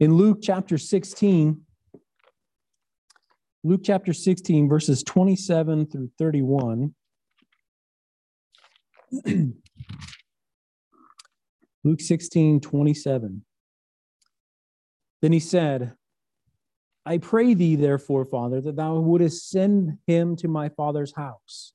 [0.00, 1.60] In Luke chapter 16,
[3.64, 6.94] Luke chapter 16, verses 27 through 31.
[11.84, 13.44] Luke 16, 27.
[15.20, 15.92] Then he said,
[17.06, 21.72] I pray thee, therefore, Father, that thou wouldest send him to my father's house.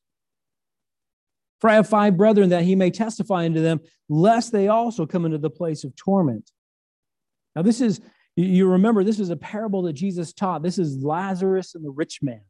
[1.60, 5.26] For I have five brethren that he may testify unto them, lest they also come
[5.26, 6.52] into the place of torment.
[7.56, 8.02] Now, this is,
[8.38, 10.64] you remember, this is a parable that Jesus taught.
[10.64, 12.42] This is Lazarus and the rich man.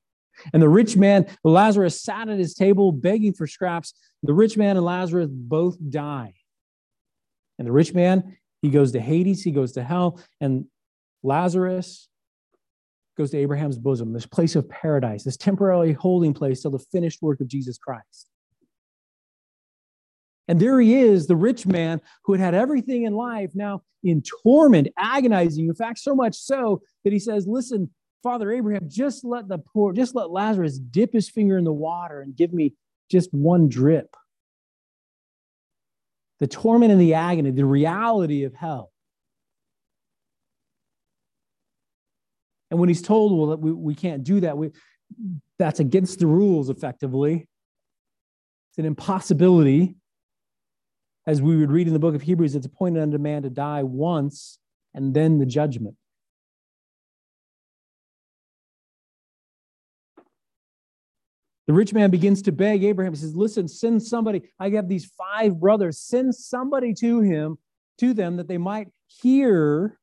[0.54, 3.94] And the rich man, Lazarus sat at his table begging for scraps.
[4.22, 6.34] The rich man and Lazarus both die.
[7.58, 10.22] And the rich man, he goes to Hades, he goes to hell.
[10.40, 10.66] And
[11.24, 12.08] Lazarus,
[13.18, 17.22] goes to Abraham's bosom, this place of paradise, this temporary holding place till the finished
[17.22, 18.30] work of Jesus Christ.
[20.48, 24.22] And there he is, the rich man who had had everything in life now in
[24.44, 25.68] torment, agonizing.
[25.68, 27.90] In fact, so much so that he says, Listen,
[28.24, 32.22] Father Abraham, just let the poor, just let Lazarus dip his finger in the water
[32.22, 32.74] and give me
[33.10, 34.16] just one drip.
[36.40, 38.92] The torment and the agony, the reality of hell.
[42.70, 44.72] And when he's told, well, we, we can't do that, we,
[45.58, 47.48] that's against the rules effectively.
[48.72, 49.96] It's an impossibility.
[51.28, 53.84] As we would read in the book of Hebrews, it's appointed unto man to die
[53.84, 54.60] once
[54.94, 55.96] and then the judgment.
[61.68, 63.14] The rich man begins to beg Abraham.
[63.14, 64.42] He says, Listen, send somebody.
[64.58, 66.00] I have these five brothers.
[66.00, 67.58] Send somebody to him,
[67.98, 70.00] to them, that they might hear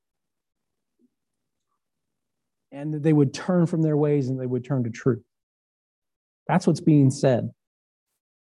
[2.71, 5.23] and that they would turn from their ways and they would turn to truth.
[6.47, 7.51] That's what's being said.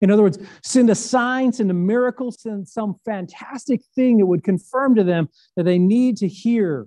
[0.01, 4.45] In other words, send a sign, send a miracle, send some fantastic thing that would
[4.45, 6.87] confirm to them that they need to hear,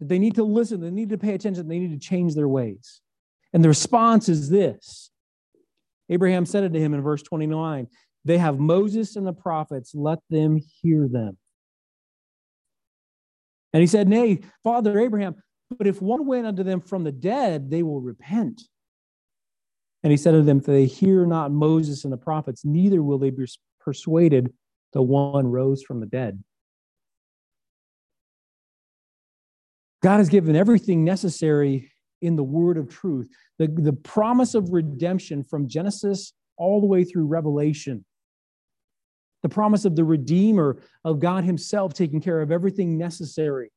[0.00, 2.48] that they need to listen, they need to pay attention, they need to change their
[2.48, 3.00] ways.
[3.52, 5.10] And the response is this
[6.08, 7.86] Abraham said it to him in verse 29
[8.24, 11.36] They have Moses and the prophets, let them hear them.
[13.72, 15.36] And he said, Nay, Father Abraham,
[15.76, 18.62] but if one went unto them from the dead, they will repent.
[20.02, 23.18] And he said to them, If they hear not Moses and the prophets, neither will
[23.18, 23.46] they be
[23.80, 24.52] persuaded
[24.92, 26.42] the one rose from the dead.
[30.02, 31.90] God has given everything necessary
[32.22, 33.28] in the word of truth.
[33.58, 38.04] The, the promise of redemption from Genesis all the way through Revelation.
[39.42, 43.70] The promise of the Redeemer, of God Himself taking care of everything necessary.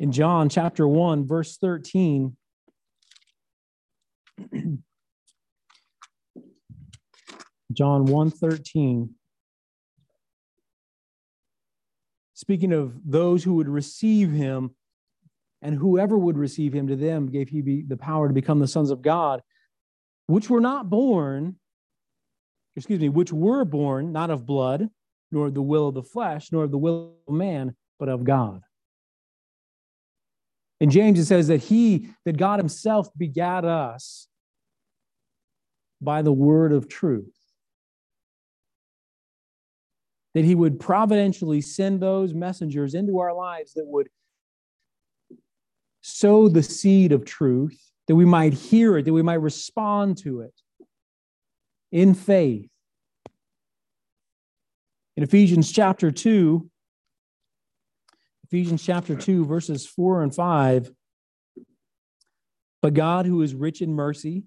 [0.00, 2.36] In John chapter 1, verse 13,
[7.78, 9.08] John 1 13.
[12.34, 14.74] Speaking of those who would receive him,
[15.62, 18.90] and whoever would receive him to them gave he the power to become the sons
[18.90, 19.42] of God,
[20.26, 21.54] which were not born,
[22.74, 24.88] excuse me, which were born not of blood,
[25.30, 28.24] nor of the will of the flesh, nor of the will of man, but of
[28.24, 28.60] God.
[30.80, 34.26] In James, it says that he, that God himself begat us
[36.00, 37.37] by the word of truth
[40.34, 44.08] that he would providentially send those messengers into our lives that would
[46.00, 50.40] sow the seed of truth, that we might hear it, that we might respond to
[50.40, 50.54] it
[51.90, 52.68] in faith.
[55.16, 56.70] In Ephesians chapter 2,
[58.44, 60.90] Ephesians chapter 2, verses 4 and 5.
[62.80, 64.44] But God, who is rich in mercy,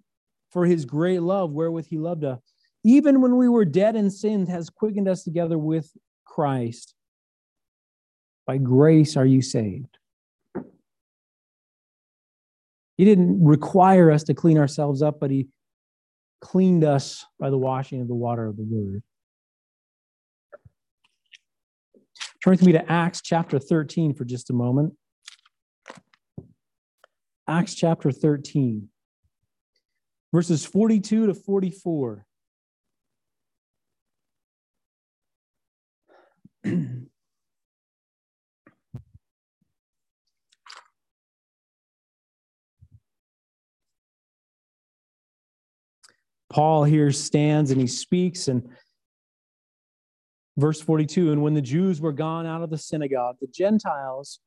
[0.50, 2.42] for his great love wherewith he loved us,
[2.84, 5.92] even when we were dead in sins, has quickened us together with
[6.26, 6.96] Christ.
[8.48, 9.98] By grace are you saved.
[12.98, 15.48] He didn't require us to clean ourselves up, but He
[16.42, 19.04] cleaned us by the washing of the water of the Word.
[22.44, 24.94] Turn with me to Acts chapter 13 for just a moment.
[27.48, 28.88] Acts chapter 13,
[30.34, 32.26] verses 42 to 44.
[46.50, 48.70] Paul here stands and he speaks, and
[50.58, 54.40] verse 42 And when the Jews were gone out of the synagogue, the Gentiles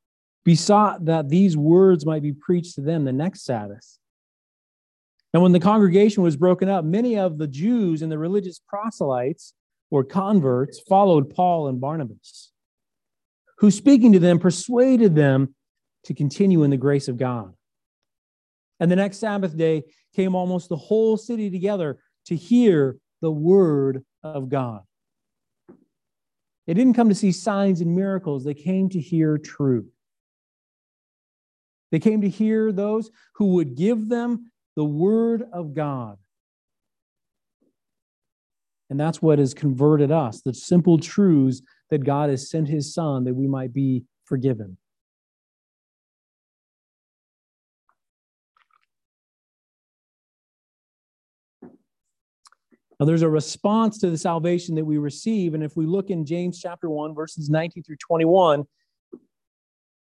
[0.43, 3.97] besought that these words might be preached to them the next Sabbath.
[5.33, 9.53] And when the congregation was broken up, many of the Jews and the religious proselytes
[9.91, 12.51] or converts followed Paul and Barnabas,
[13.59, 15.55] who speaking to them persuaded them
[16.05, 17.53] to continue in the grace of God.
[18.79, 19.83] And the next Sabbath day
[20.15, 24.81] came almost the whole city together to hear the word of God.
[26.67, 29.85] They didn't come to see signs and miracles, they came to hear truth.
[31.91, 36.17] They came to hear those who would give them the word of God.
[38.89, 43.23] And that's what has converted us the simple truths that God has sent his son
[43.23, 44.77] that we might be forgiven.
[52.99, 55.53] Now, there's a response to the salvation that we receive.
[55.53, 58.63] And if we look in James chapter 1, verses 19 through 21,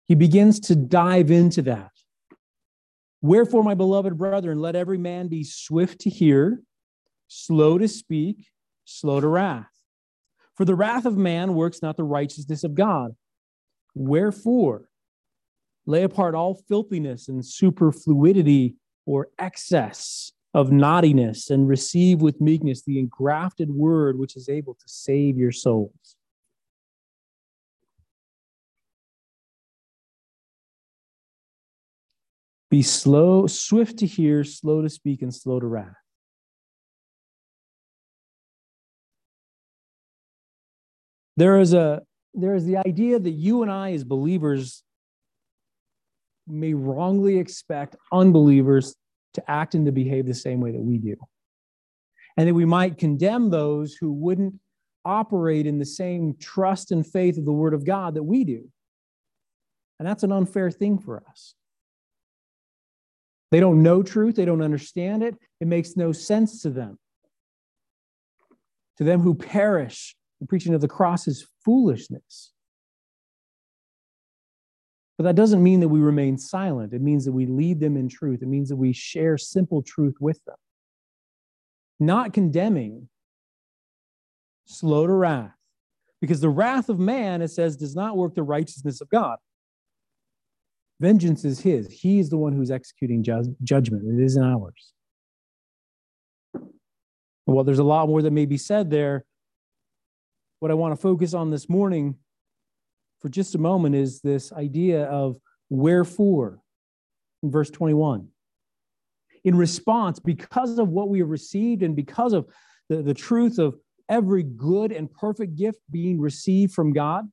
[0.07, 1.91] he begins to dive into that.
[3.21, 6.61] Wherefore, my beloved brethren, let every man be swift to hear,
[7.27, 8.47] slow to speak,
[8.91, 9.67] slow to wrath.
[10.55, 13.15] For the wrath of man works not the righteousness of God.
[13.95, 14.89] Wherefore,
[15.85, 18.75] lay apart all filthiness and superfluity
[19.05, 24.87] or excess of naughtiness and receive with meekness the engrafted word which is able to
[24.87, 26.15] save your souls.
[32.69, 35.95] Be slow, swift to hear, slow to speak, and slow to wrath.
[41.41, 42.03] There is a
[42.35, 44.83] there is the idea that you and I as believers
[46.47, 48.95] may wrongly expect unbelievers
[49.33, 51.15] to act and to behave the same way that we do.
[52.37, 54.53] And that we might condemn those who wouldn't
[55.03, 58.69] operate in the same trust and faith of the Word of God that we do.
[59.97, 61.55] And that's an unfair thing for us.
[63.49, 66.99] They don't know truth, they don't understand it, it makes no sense to them.
[68.99, 72.51] To them who perish, the preaching of the cross is foolishness.
[75.17, 76.93] But that doesn't mean that we remain silent.
[76.93, 78.41] It means that we lead them in truth.
[78.41, 80.55] It means that we share simple truth with them.
[81.99, 83.07] Not condemning,
[84.65, 85.53] slow to wrath.
[86.19, 89.37] Because the wrath of man, it says, does not work the righteousness of God.
[90.99, 91.91] Vengeance is his.
[91.91, 94.03] He is the one who's executing ju- judgment.
[94.07, 94.93] It isn't ours.
[97.45, 99.25] Well, there's a lot more that may be said there.
[100.61, 102.17] What I want to focus on this morning
[103.19, 105.37] for just a moment is this idea of
[105.71, 106.59] Wherefore?
[107.41, 108.27] In verse 21.
[109.43, 112.45] In response, because of what we have received and because of
[112.89, 113.73] the, the truth of
[114.07, 117.27] every good and perfect gift being received from God,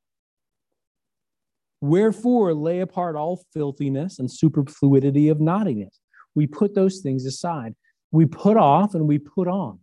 [1.83, 6.01] wherefore lay apart all filthiness and superfluity of naughtiness.
[6.35, 7.75] We put those things aside.
[8.11, 9.81] We put off and we put on.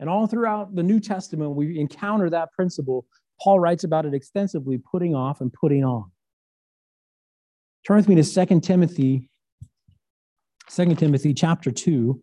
[0.00, 3.06] And all throughout the New Testament, we encounter that principle.
[3.40, 6.10] Paul writes about it extensively putting off and putting on.
[7.86, 9.28] Turn with me to 2 Timothy,
[10.70, 12.20] 2 Timothy chapter 2.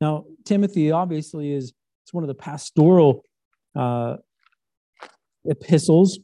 [0.00, 1.72] Now, Timothy obviously is
[2.02, 3.24] it's one of the pastoral
[3.76, 4.16] uh,
[5.44, 6.18] epistles,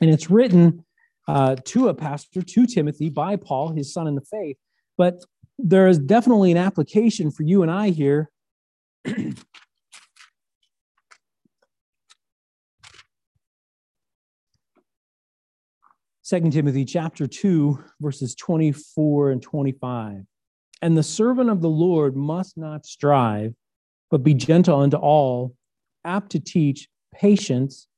[0.00, 0.84] and it's written
[1.28, 4.56] uh, to a pastor, to Timothy, by Paul, his son in the faith.
[4.96, 5.24] But
[5.58, 8.30] there is definitely an application for you and I here.
[16.28, 20.24] Second Timothy chapter 2, verses 24 and 25.
[20.82, 23.54] And the servant of the Lord must not strive,
[24.10, 25.54] but be gentle unto all,
[26.04, 27.88] apt to teach, patience,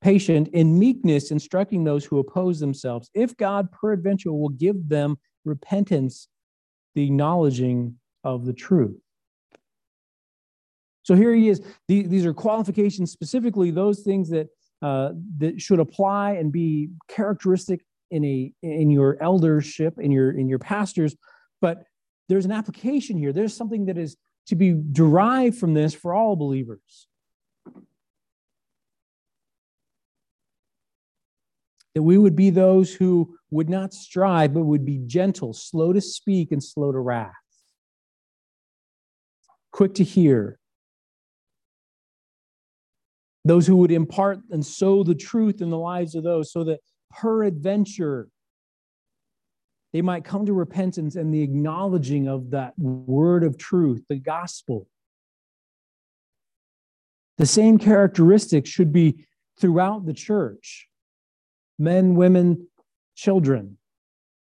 [0.00, 6.28] patient in meekness, instructing those who oppose themselves, if God peradventure will give them repentance,
[6.94, 8.98] the acknowledging of the truth.
[11.02, 11.60] So here he is.
[11.88, 14.48] These are qualifications, specifically those things that
[14.82, 20.48] uh, that should apply and be characteristic in a in your eldership, in your in
[20.48, 21.14] your pastors.
[21.60, 21.84] But
[22.28, 23.32] there's an application here.
[23.32, 24.16] There's something that is
[24.46, 27.08] to be derived from this for all believers.
[31.94, 36.00] That we would be those who would not strive, but would be gentle, slow to
[36.00, 37.34] speak, and slow to wrath,
[39.72, 40.59] quick to hear.
[43.44, 46.80] Those who would impart and sow the truth in the lives of those, so that
[47.12, 48.28] peradventure
[49.92, 54.86] they might come to repentance and the acknowledging of that word of truth, the gospel.
[57.38, 59.26] The same characteristics should be
[59.58, 60.86] throughout the church
[61.78, 62.68] men, women,
[63.16, 63.78] children,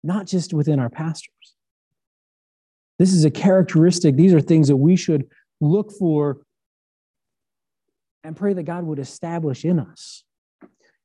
[0.03, 1.55] not just within our pastors.
[2.99, 5.27] This is a characteristic, these are things that we should
[5.59, 6.44] look for
[8.25, 10.23] and pray that God would establish in us.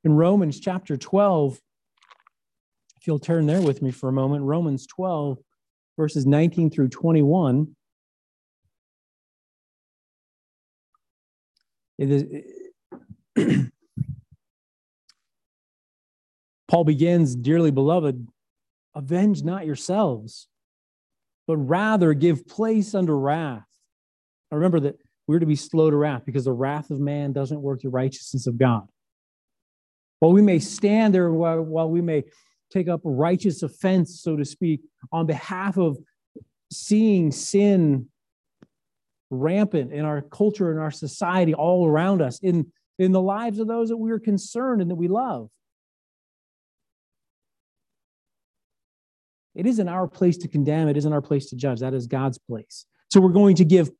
[0.04, 1.60] In Romans chapter 12,
[2.96, 5.38] if you'll turn there with me for a moment, Romans 12,
[5.96, 7.76] verses 19 through 21.
[11.98, 12.24] It is,
[16.68, 18.26] Paul begins, Dearly beloved,
[18.94, 20.48] avenge not yourselves,
[21.46, 23.66] but rather give place unto wrath.
[24.50, 24.96] I remember that
[25.30, 28.48] we're to be slow to wrath because the wrath of man doesn't work the righteousness
[28.48, 28.88] of God.
[30.18, 32.24] While we may stand there, while, we may
[32.72, 34.80] take up righteous offense, so to speak,
[35.12, 35.98] on behalf of
[36.72, 38.08] seeing sin
[39.30, 42.66] rampant in our culture, in our society, all around us, in,
[42.98, 45.48] in the lives of those that we are concerned and that we love.
[49.54, 51.78] It isn't our place to condemn, it isn't our place to judge.
[51.78, 52.84] That is God's place.
[53.12, 53.90] So we're going to give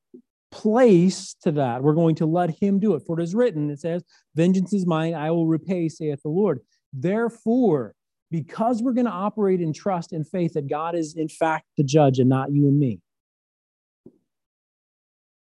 [0.51, 1.82] place to that.
[1.82, 3.03] We're going to let Him do it.
[3.07, 4.03] For it is written, it says,
[4.34, 6.61] Vengeance is mine, I will repay, saith the Lord.
[6.92, 7.94] Therefore,
[8.30, 11.84] because we're going to operate in trust and faith that God is, in fact, the
[11.84, 13.01] judge and not you and me.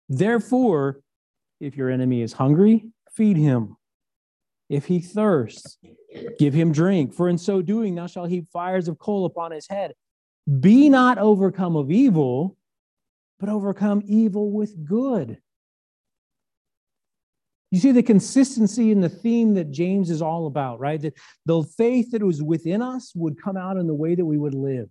[0.10, 1.00] Therefore,
[1.60, 3.76] if your enemy is hungry, feed him.
[4.70, 5.78] If he thirsts,
[6.40, 7.14] give him drink.
[7.14, 9.94] For in so doing, thou shalt heap fires of coal upon his head.
[10.60, 12.57] Be not overcome of evil,
[13.40, 15.38] but overcome evil with good.
[17.72, 21.02] You see the consistency in the theme that James is all about, right?
[21.02, 24.38] That the faith that was within us would come out in the way that we
[24.38, 24.90] would live.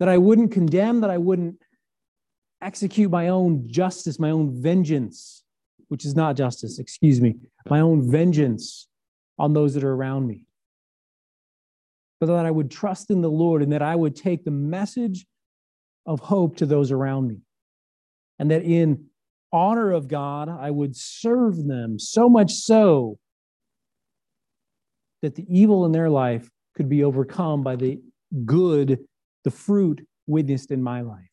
[0.00, 1.56] That I wouldn't condemn, that I wouldn't
[2.60, 5.44] execute my own justice, my own vengeance,
[5.88, 7.36] which is not justice, excuse me,
[7.68, 8.88] my own vengeance
[9.38, 10.46] on those that are around me.
[12.18, 15.24] But that I would trust in the Lord and that I would take the message
[16.10, 17.38] of hope to those around me.
[18.40, 19.06] And that in
[19.52, 23.16] honor of God, I would serve them so much so
[25.22, 28.00] that the evil in their life could be overcome by the
[28.44, 28.98] good,
[29.44, 31.30] the fruit witnessed in my life.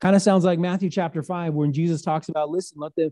[0.00, 3.10] Kind of sounds like Matthew chapter 5, when Jesus talks about, listen, let them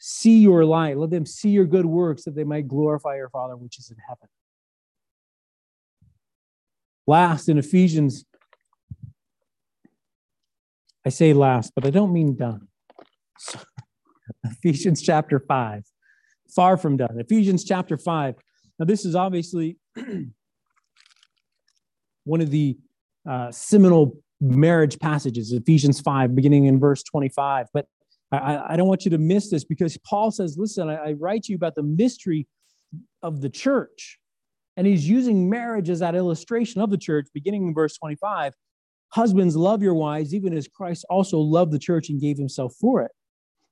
[0.00, 3.56] see your light, let them see your good works that they might glorify your Father
[3.56, 4.26] which is in heaven.
[7.06, 8.24] Last, in Ephesians
[11.06, 12.68] I say last, but I don't mean done.
[13.38, 13.60] So,
[14.44, 15.82] Ephesians chapter 5.
[16.54, 17.18] Far from done.
[17.18, 18.34] Ephesians chapter 5.
[18.78, 19.76] Now, this is obviously
[22.24, 22.78] one of the
[23.28, 27.66] uh, seminal marriage passages, Ephesians 5, beginning in verse 25.
[27.72, 27.86] But
[28.32, 31.48] I, I don't want you to miss this because Paul says, Listen, I, I write
[31.48, 32.46] you about the mystery
[33.22, 34.18] of the church.
[34.76, 38.54] And he's using marriage as that illustration of the church, beginning in verse 25.
[39.14, 43.02] Husbands, love your wives, even as Christ also loved the church and gave himself for
[43.02, 43.12] it,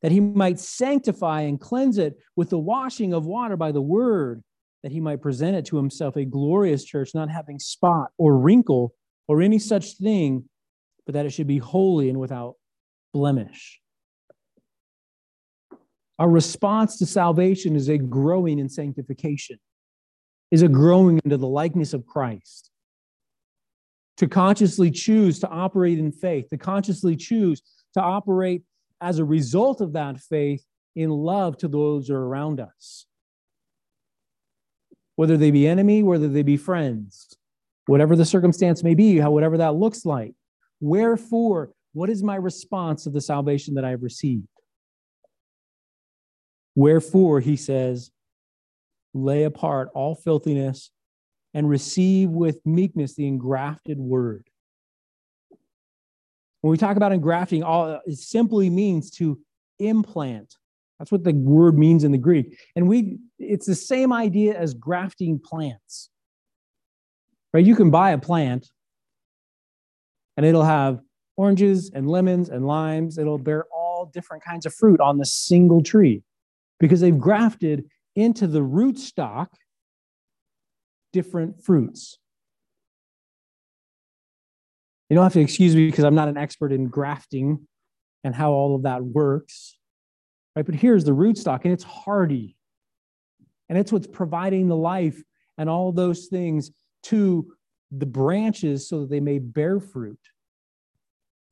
[0.01, 4.45] that he might sanctify and cleanse it with the washing of water by the word,
[4.85, 8.95] that he might present it to himself a glorious church, not having spot or wrinkle
[9.27, 10.49] or any such thing,
[11.07, 12.55] but that it should be holy and without
[13.13, 13.81] blemish.
[16.21, 19.59] Our response to salvation is a growing in sanctification,
[20.53, 22.72] is a growing into the likeness of Christ.
[24.23, 27.61] To consciously choose to operate in faith, to consciously choose
[27.95, 28.63] to operate
[29.01, 30.65] as a result of that faith
[30.95, 33.07] in love to those who are around us.
[35.17, 37.37] Whether they be enemy, whether they be friends,
[37.87, 40.35] whatever the circumstance may be, how whatever that looks like.
[40.79, 44.47] Wherefore, what is my response to the salvation that I have received?
[46.77, 48.13] Wherefore, he says,
[49.15, 50.93] lay apart all filthiness
[51.55, 54.49] and receive with meekness the engrafted word.
[56.61, 59.39] When we talk about engrafting, all it simply means to
[59.79, 60.57] implant.
[60.99, 62.59] That's what the word means in the Greek.
[62.77, 66.11] And we it's the same idea as grafting plants.
[67.53, 67.67] Right?
[67.67, 68.71] You can buy a plant
[70.37, 71.01] and it'll have
[71.37, 73.19] oranges and lemons and limes.
[73.19, 76.23] It'll bear all different kinds of fruit on the single tree
[76.79, 77.85] because they've grafted
[78.15, 79.49] into the rootstock
[81.13, 82.19] different fruits.
[85.09, 87.67] You don't have to excuse me because I'm not an expert in grafting
[88.25, 89.77] and how all of that works.
[90.57, 90.65] Right?
[90.65, 92.57] But here's the rootstock, and it's hardy.
[93.69, 95.23] And it's what's providing the life
[95.59, 96.71] and all those things
[97.05, 97.53] to
[97.91, 100.21] the branches so that they may bear fruit,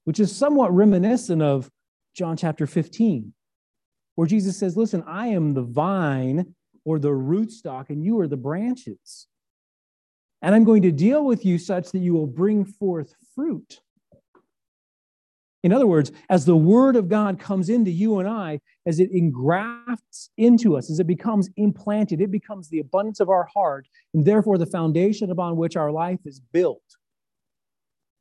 [0.05, 1.71] which is somewhat reminiscent of
[2.15, 3.33] John chapter 15
[4.21, 6.55] where Jesus says, Listen, I am the vine
[6.85, 9.27] or the rootstock, and you are the branches.
[10.43, 13.81] And I'm going to deal with you such that you will bring forth fruit.
[15.63, 19.11] In other words, as the word of God comes into you and I, as it
[19.13, 24.25] engrafts into us, as it becomes implanted, it becomes the abundance of our heart, and
[24.25, 26.83] therefore the foundation upon which our life is built.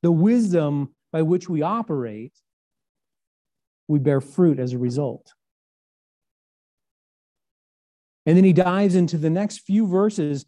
[0.03, 2.33] The wisdom by which we operate,
[3.87, 5.31] we bear fruit as a result.
[8.25, 10.45] And then he dives into the next few verses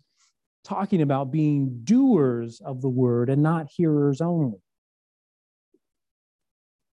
[0.63, 4.59] talking about being doers of the word and not hearers only.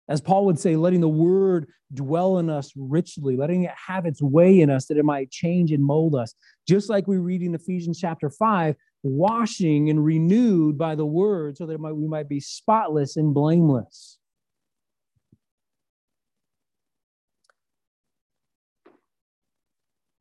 [0.10, 4.22] As Paul would say, letting the word dwell in us richly, letting it have its
[4.22, 6.34] way in us that it might change and mold us.
[6.68, 11.66] Just like we read in Ephesians chapter 5, washing and renewed by the word so
[11.66, 14.18] that might, we might be spotless and blameless.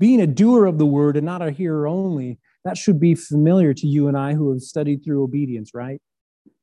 [0.01, 3.73] being a doer of the word and not a hearer only, that should be familiar
[3.75, 6.01] to you and I who have studied through obedience, right?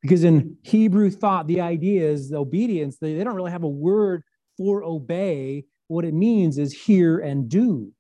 [0.02, 3.70] Because in Hebrew thought, the idea is the obedience, they, they don't really have a
[3.70, 4.24] word
[4.58, 5.66] for obey.
[5.88, 7.92] What it means is hear and do.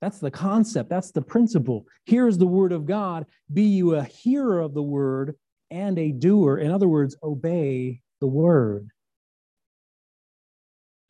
[0.00, 1.84] That's the concept, that's the principle.
[2.04, 3.26] Here is the word of God.
[3.52, 5.34] Be you a hearer of the word
[5.70, 6.58] and a doer.
[6.58, 8.88] In other words, obey the word.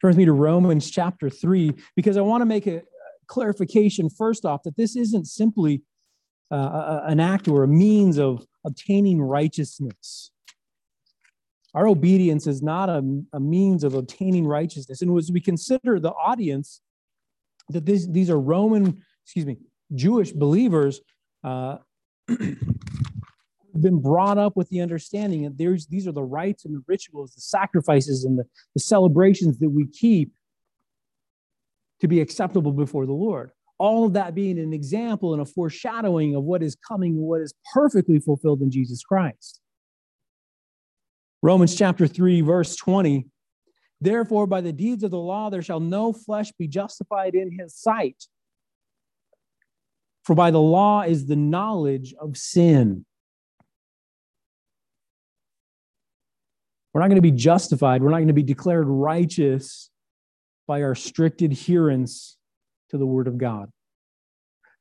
[0.01, 2.83] Turn with me to Romans chapter 3, because I want to make a
[3.29, 5.83] clarification first off that this isn't simply
[6.51, 10.33] uh, an act or a means of obtaining righteousness.
[11.75, 13.03] Our obedience is not a,
[13.33, 15.03] a means of obtaining righteousness.
[15.03, 16.81] And as we consider the audience,
[17.69, 19.59] that this, these are Roman, excuse me,
[19.95, 21.01] Jewish believers,
[21.45, 21.77] uh,
[23.81, 27.35] been brought up with the understanding that there's these are the rites and the rituals,
[27.35, 30.33] the sacrifices and the, the celebrations that we keep
[32.01, 33.51] to be acceptable before the Lord.
[33.79, 37.55] All of that being an example and a foreshadowing of what is coming, what is
[37.73, 39.61] perfectly fulfilled in Jesus Christ.
[41.43, 43.27] Romans chapter 3, verse 20.
[44.01, 47.77] Therefore, by the deeds of the law, there shall no flesh be justified in his
[47.77, 48.25] sight.
[50.25, 53.05] For by the law is the knowledge of sin.
[56.93, 58.03] We're not going to be justified.
[58.03, 59.91] We're not going to be declared righteous
[60.69, 62.37] by our strict adherence
[62.91, 63.71] to the Word of God.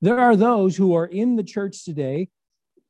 [0.02, 2.30] There are those who are in the church today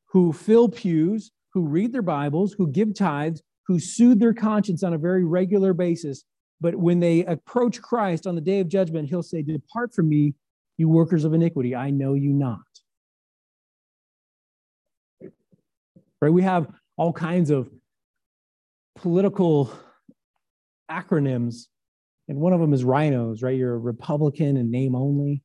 [0.07, 4.93] who fill pews, who read their Bibles, who give tithes, who soothe their conscience on
[4.93, 6.25] a very regular basis.
[6.59, 10.33] But when they approach Christ on the day of judgment, he'll say, Depart from me,
[10.77, 12.59] You workers of iniquity, I know you not.
[16.19, 16.33] Right?
[16.33, 16.67] We have
[16.97, 17.69] all kinds of
[18.95, 19.71] political
[20.89, 21.67] acronyms,
[22.27, 23.55] and one of them is RINOs, right?
[23.55, 25.43] You're a Republican in name only.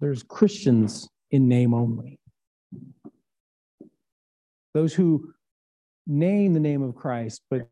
[0.00, 2.18] There's Christians in name only.
[4.74, 5.32] Those who
[6.06, 7.68] name the name of Christ, but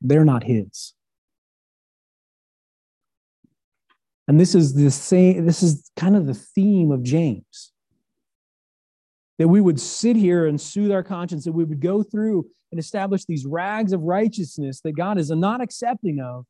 [0.00, 0.94] they're not his.
[4.26, 7.72] And this is the same, this is kind of the theme of James.
[9.38, 12.78] That we would sit here and soothe our conscience, that we would go through and
[12.78, 16.46] establish these rags of righteousness that God is not accepting of.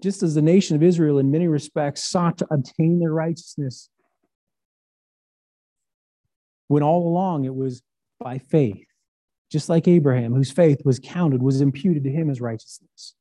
[0.00, 3.88] Just as the nation of Israel, in many respects, sought to obtain their righteousness,
[6.68, 7.82] when all along it was
[8.20, 8.84] by faith,
[9.50, 13.14] just like Abraham, whose faith was counted, was imputed to him as righteousness.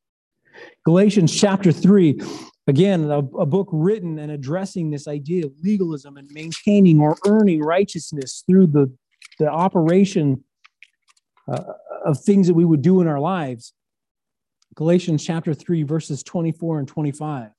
[0.85, 2.19] Galatians chapter 3,
[2.67, 7.61] again, a, a, book written and addressing this idea of legalism and maintaining or earning
[7.61, 8.91] righteousness through the,
[9.39, 10.43] the operation
[11.47, 11.63] uh,
[12.05, 13.73] of things that we would do in our lives.
[14.77, 17.49] Galatians chapter 3, verses 24 and 25.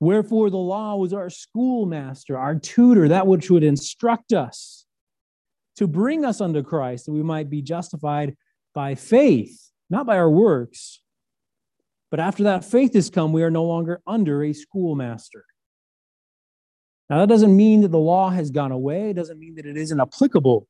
[0.00, 4.86] Wherefore the law was our schoolmaster, our tutor, that which would instruct us
[5.76, 8.38] to bring us unto Christ, that we might be justified
[8.74, 11.02] by faith, not by our works.
[12.10, 15.44] But after that faith has come, we are no longer under a schoolmaster.
[17.10, 19.10] Now, that doesn't mean that the law has gone away.
[19.10, 20.66] It doesn't mean that it isn't applicable.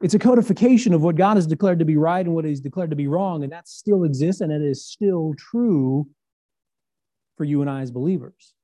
[0.00, 2.90] It's a codification of what God has declared to be right and what He's declared
[2.90, 6.06] to be wrong, and that still exists and it is still true
[7.36, 8.54] for you and I as believers.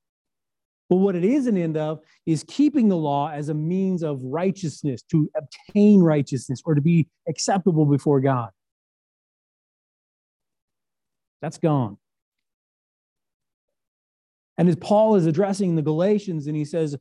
[0.89, 4.23] But what it is an end of is keeping the law as a means of
[4.23, 8.49] righteousness, to obtain righteousness or to be acceptable before God.
[11.41, 11.97] That's gone.
[14.57, 16.95] And as Paul is addressing the Galatians, and he says,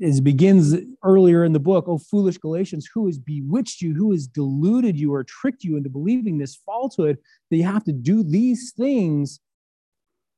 [0.00, 4.26] it begins earlier in the book, Oh, foolish Galatians, who has bewitched you, who has
[4.26, 7.18] deluded you or tricked you into believing this falsehood
[7.50, 9.40] that you have to do these things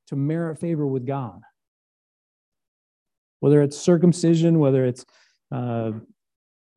[0.08, 1.40] to merit favor with God?
[3.42, 5.04] whether it's circumcision, whether it's
[5.50, 5.90] uh,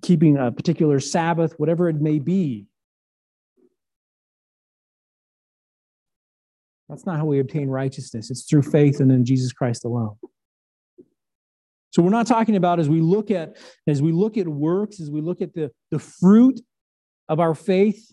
[0.01, 2.65] keeping a particular Sabbath, whatever it may be.
[6.89, 8.31] That's not how we obtain righteousness.
[8.31, 10.15] It's through faith and in Jesus Christ alone.
[11.95, 13.55] So we're not talking about as we look at
[13.87, 16.59] as we look at works, as we look at the, the fruit
[17.29, 18.11] of our faith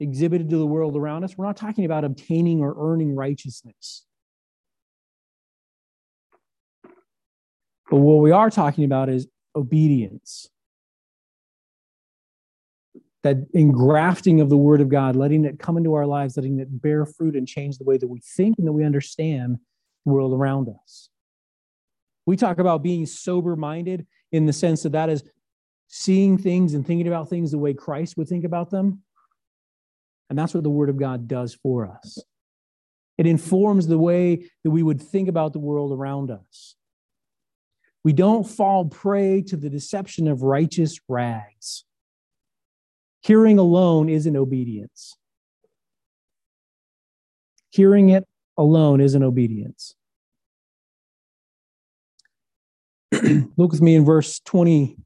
[0.00, 4.04] exhibited to the world around us, we're not talking about obtaining or earning righteousness.
[7.90, 9.26] But what we are talking about is
[9.56, 10.50] obedience.
[13.22, 16.82] That engrafting of the word of God, letting it come into our lives, letting it
[16.82, 19.56] bear fruit and change the way that we think and that we understand
[20.04, 21.08] the world around us.
[22.26, 25.24] We talk about being sober minded in the sense that that is
[25.88, 29.02] seeing things and thinking about things the way Christ would think about them.
[30.30, 32.18] And that's what the Word of God does for us.
[33.18, 36.76] It informs the way that we would think about the world around us.
[38.04, 41.84] We don't fall prey to the deception of righteous rags.
[43.20, 45.16] Hearing alone isn't obedience.
[47.70, 48.26] Hearing it
[48.58, 49.94] alone isn't obedience.
[53.56, 54.96] Look with me in verse 20,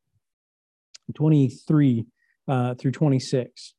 [1.15, 2.07] 23
[2.47, 3.75] uh, through 26.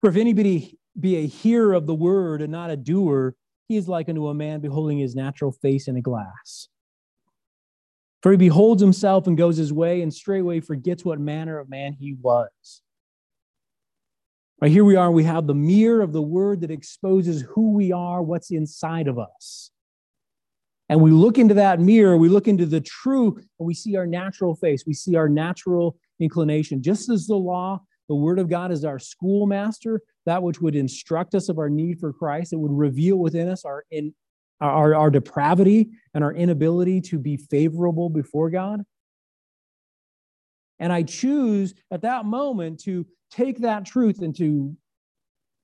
[0.00, 3.34] For if anybody be a hearer of the word and not a doer,
[3.68, 6.68] he is like unto a man beholding his natural face in a glass.
[8.22, 11.94] For he beholds himself and goes his way, and straightway forgets what manner of man
[11.94, 12.82] he was.
[14.60, 17.92] Right here we are, we have the mirror of the word that exposes who we
[17.92, 19.70] are, what's inside of us.
[20.90, 24.08] And we look into that mirror, we look into the true, and we see our
[24.08, 26.82] natural face, we see our natural inclination.
[26.82, 31.36] Just as the law, the word of God is our schoolmaster, that which would instruct
[31.36, 34.12] us of our need for Christ, it would reveal within us our in,
[34.60, 38.82] our, our depravity and our inability to be favorable before God.
[40.80, 44.76] And I choose at that moment to take that truth and to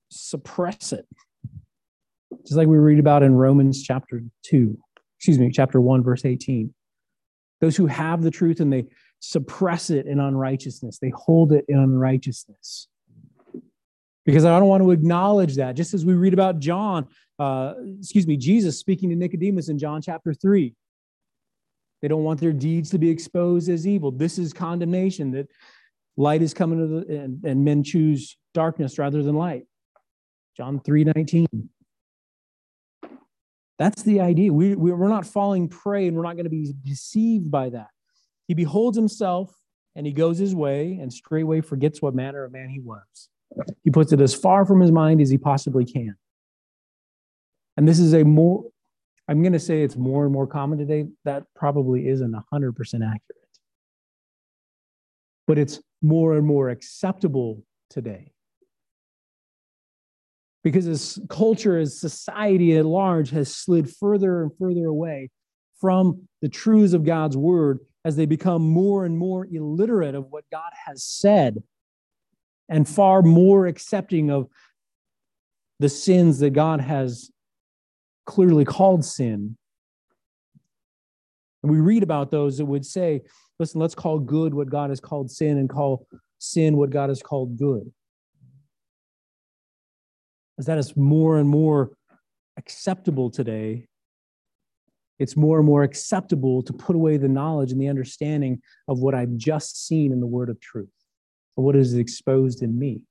[0.09, 1.05] suppress it.
[2.45, 4.77] Just like we read about in Romans chapter 2,
[5.17, 6.73] excuse me, chapter 1, verse 18.
[7.61, 8.85] Those who have the truth and they
[9.19, 12.87] suppress it in unrighteousness, they hold it in unrighteousness
[14.27, 15.75] because I don't want to acknowledge that.
[15.75, 17.07] Just as we read about John,
[17.39, 20.75] uh, excuse me, Jesus speaking to Nicodemus in John chapter 3.
[22.01, 24.11] They don't want their deeds to be exposed as evil.
[24.11, 25.47] This is condemnation that
[26.17, 29.63] light is coming to the and, and men choose darkness rather than light.
[30.57, 31.47] John 3 19.
[33.79, 34.51] That's the idea.
[34.51, 37.89] We, we're not falling prey and we're not going to be deceived by that.
[38.47, 39.53] He beholds himself
[39.95, 43.29] and he goes his way and straightway forgets what manner of man he was.
[43.83, 46.15] He puts it as far from his mind as he possibly can.
[47.77, 48.65] And this is a more,
[49.27, 51.05] I'm going to say it's more and more common today.
[51.25, 53.21] That probably isn't 100% accurate.
[55.45, 58.31] But it's more and more acceptable today.
[60.67, 65.29] Because as culture, as society at large has slid further and further away
[65.79, 70.43] from the truths of God's word as they become more and more illiterate of what
[70.51, 71.63] God has said
[72.67, 74.49] and far more accepting of
[75.79, 77.31] the sins that God has
[78.25, 79.55] clearly called sin.
[81.63, 83.21] And we read about those that would say,
[83.57, 86.07] listen, let's call good what God has called sin and call
[86.39, 87.89] sin what God has called good.
[90.59, 91.91] As that is more and more
[92.57, 93.87] acceptable today,
[95.19, 99.15] it's more and more acceptable to put away the knowledge and the understanding of what
[99.15, 100.93] I've just seen in the word of truth,
[101.57, 103.01] of what is exposed in me.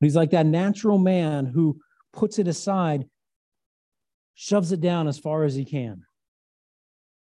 [0.00, 1.80] He's like that natural man who
[2.12, 3.06] puts it aside,
[4.34, 6.04] shoves it down as far as he can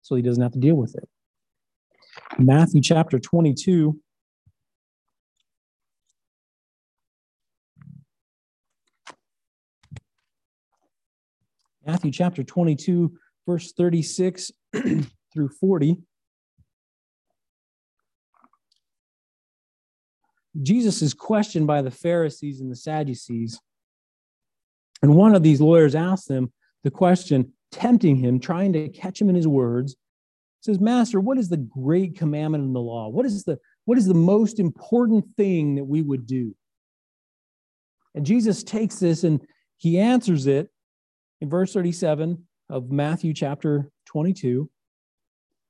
[0.02, 1.08] so he doesn't have to deal with it.
[2.38, 3.98] Matthew chapter 22.
[11.86, 13.16] Matthew chapter 22,
[13.46, 14.50] verse 36
[15.32, 15.98] through 40.
[20.62, 23.60] Jesus is questioned by the Pharisees and the Sadducees
[25.02, 26.52] and one of these lawyers asks him
[26.84, 29.96] the question, tempting him, trying to catch him in his words.
[30.60, 33.08] Says, Master, what is the great commandment in the law?
[33.08, 36.56] What is the what is the most important thing that we would do?
[38.14, 39.40] And Jesus takes this and
[39.76, 40.70] he answers it
[41.40, 44.70] in verse 37 of Matthew chapter 22.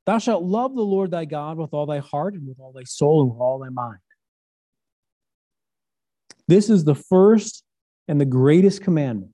[0.06, 2.84] Thou shalt love the Lord thy God with all thy heart and with all thy
[2.84, 3.98] soul and with all thy mind.
[6.48, 7.64] This is the first
[8.06, 9.32] and the greatest commandment.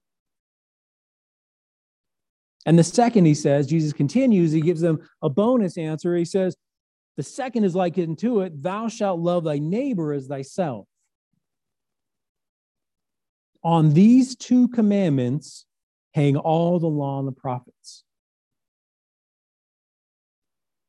[2.64, 6.16] And the second, he says, Jesus continues, he gives them a bonus answer.
[6.16, 6.56] He says,
[7.16, 10.86] The second is like unto it, thou shalt love thy neighbor as thyself.
[13.64, 15.66] On these two commandments
[16.12, 18.04] hang all the law and the prophets.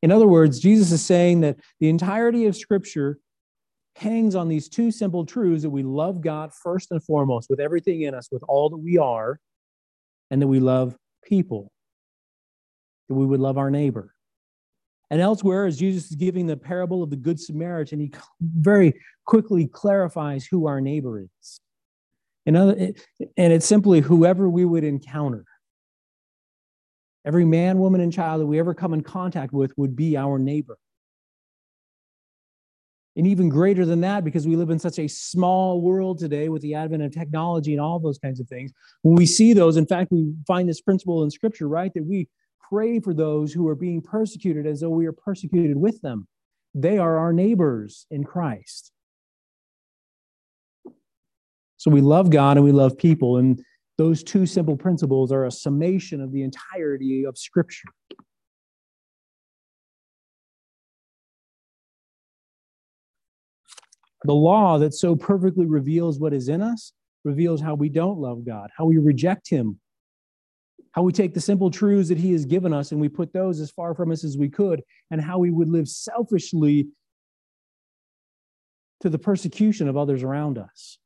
[0.01, 3.19] In other words, Jesus is saying that the entirety of Scripture
[3.95, 8.01] hangs on these two simple truths that we love God first and foremost with everything
[8.01, 9.39] in us, with all that we are,
[10.29, 11.71] and that we love people,
[13.07, 14.13] that we would love our neighbor.
[15.09, 18.11] And elsewhere, as Jesus is giving the parable of the Good Samaritan, he
[18.41, 21.59] very quickly clarifies who our neighbor is.
[22.45, 22.73] In other,
[23.37, 25.45] and it's simply whoever we would encounter.
[27.25, 30.37] Every man, woman, and child that we ever come in contact with would be our
[30.37, 30.77] neighbor.
[33.15, 36.63] And even greater than that, because we live in such a small world today with
[36.63, 38.71] the advent of technology and all those kinds of things,
[39.03, 41.93] when we see those, in fact, we find this principle in Scripture, right?
[41.93, 42.27] That we
[42.59, 46.27] pray for those who are being persecuted as though we are persecuted with them.
[46.73, 48.92] They are our neighbors in Christ.
[51.83, 53.39] So we love God and we love people.
[53.39, 53.61] And
[53.97, 57.89] those two simple principles are a summation of the entirety of Scripture.
[64.23, 66.93] The law that so perfectly reveals what is in us
[67.25, 69.77] reveals how we don't love God, how we reject Him,
[70.93, 73.59] how we take the simple truths that He has given us and we put those
[73.59, 74.81] as far from us as we could,
[75.11, 76.87] and how we would live selfishly
[79.01, 80.97] to the persecution of others around us.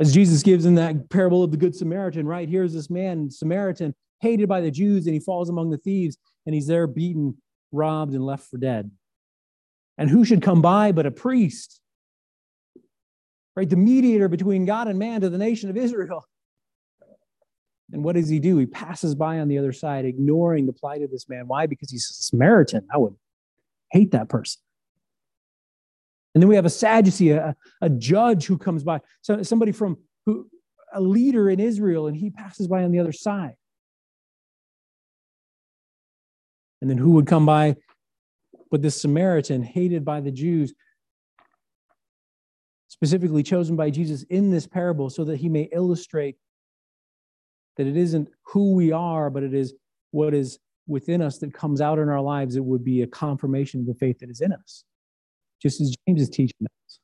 [0.00, 2.48] As Jesus gives in that parable of the Good Samaritan, right?
[2.48, 6.54] Here's this man, Samaritan, hated by the Jews, and he falls among the thieves, and
[6.54, 7.36] he's there beaten,
[7.70, 8.90] robbed, and left for dead.
[9.98, 11.82] And who should come by but a priest?
[13.54, 13.68] Right?
[13.68, 16.24] The mediator between God and man to the nation of Israel.
[17.92, 18.56] And what does he do?
[18.56, 21.48] He passes by on the other side, ignoring the plight of this man.
[21.48, 21.66] Why?
[21.66, 22.86] Because he's a Samaritan.
[22.94, 23.16] I would
[23.90, 24.62] hate that person.
[26.34, 29.98] And then we have a Sadducee, a, a judge who comes by, so somebody from
[30.26, 30.48] who
[30.92, 33.54] a leader in Israel, and he passes by on the other side.
[36.80, 37.76] And then who would come by
[38.70, 40.72] but this Samaritan, hated by the Jews,
[42.88, 46.36] specifically chosen by Jesus in this parable so that he may illustrate
[47.76, 49.74] that it isn't who we are, but it is
[50.10, 52.56] what is within us that comes out in our lives.
[52.56, 54.84] It would be a confirmation of the faith that is in us,
[55.60, 57.00] just as James is teaching us.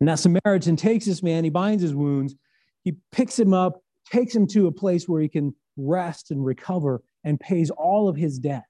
[0.00, 2.34] And that Samaritan takes this man, he binds his wounds,
[2.82, 7.02] he picks him up, takes him to a place where he can rest and recover,
[7.24, 8.64] and pays all of his debt.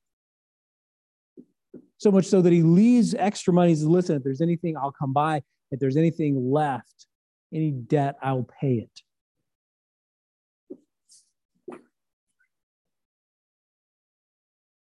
[1.98, 3.70] So much so that he leaves extra money.
[3.70, 5.42] He says, Listen, if there's anything, I'll come by.
[5.70, 7.06] If there's anything left,
[7.52, 9.02] any debt, I'll pay it.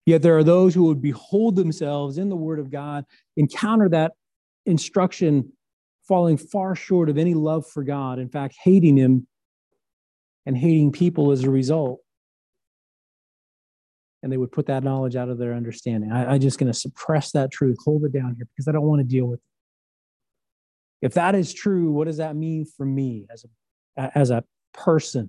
[0.09, 3.05] Yet there are those who would behold themselves in the Word of God,
[3.37, 4.13] encounter that
[4.65, 5.53] instruction
[6.09, 9.27] falling far short of any love for God, in fact, hating Him
[10.47, 12.01] and hating people as a result.
[14.23, 16.11] And they would put that knowledge out of their understanding.
[16.11, 18.89] I, am just going to suppress that truth, hold it down here because I don't
[18.89, 21.07] want to deal with it.
[21.07, 23.45] If that is true, what does that mean for me as
[23.99, 24.43] a, as a
[24.73, 25.29] person?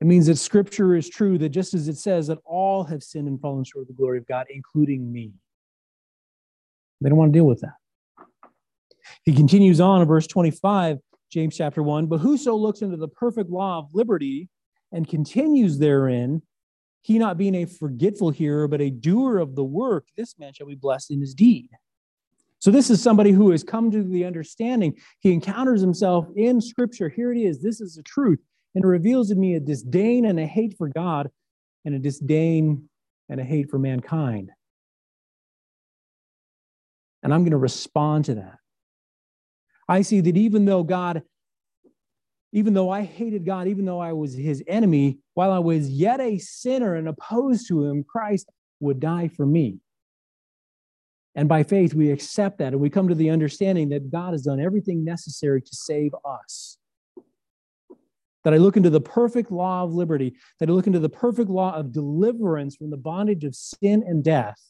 [0.00, 3.28] It means that scripture is true, that just as it says that all have sinned
[3.28, 5.32] and fallen short of the glory of God, including me.
[7.00, 8.26] They don't want to deal with that.
[9.24, 10.98] He continues on in verse 25,
[11.30, 14.48] James chapter 1 But whoso looks into the perfect law of liberty
[14.92, 16.42] and continues therein,
[17.02, 20.66] he not being a forgetful hearer, but a doer of the work, this man shall
[20.66, 21.70] be blessed in his deed.
[22.58, 24.94] So, this is somebody who has come to the understanding.
[25.20, 27.08] He encounters himself in Scripture.
[27.08, 27.62] Here it is.
[27.62, 28.40] This is the truth
[28.76, 31.30] and reveals in me a disdain and a hate for God
[31.86, 32.90] and a disdain
[33.30, 34.50] and a hate for mankind.
[37.22, 38.58] And I'm going to respond to that.
[39.88, 41.22] I see that even though God,
[42.52, 46.20] even though I hated God, even though I was his enemy, while I was yet
[46.20, 48.50] a sinner and opposed to him, Christ
[48.80, 49.78] would die for me.
[51.34, 54.42] And by faith, we accept that and we come to the understanding that God has
[54.42, 56.76] done everything necessary to save us
[58.46, 61.50] that I look into the perfect law of liberty, that I look into the perfect
[61.50, 64.62] law of deliverance from the bondage of sin and death.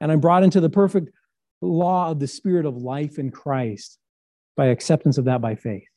[0.00, 1.10] And I'm brought into the perfect
[1.60, 3.98] law of the spirit of life in Christ
[4.56, 5.89] by acceptance of that by faith.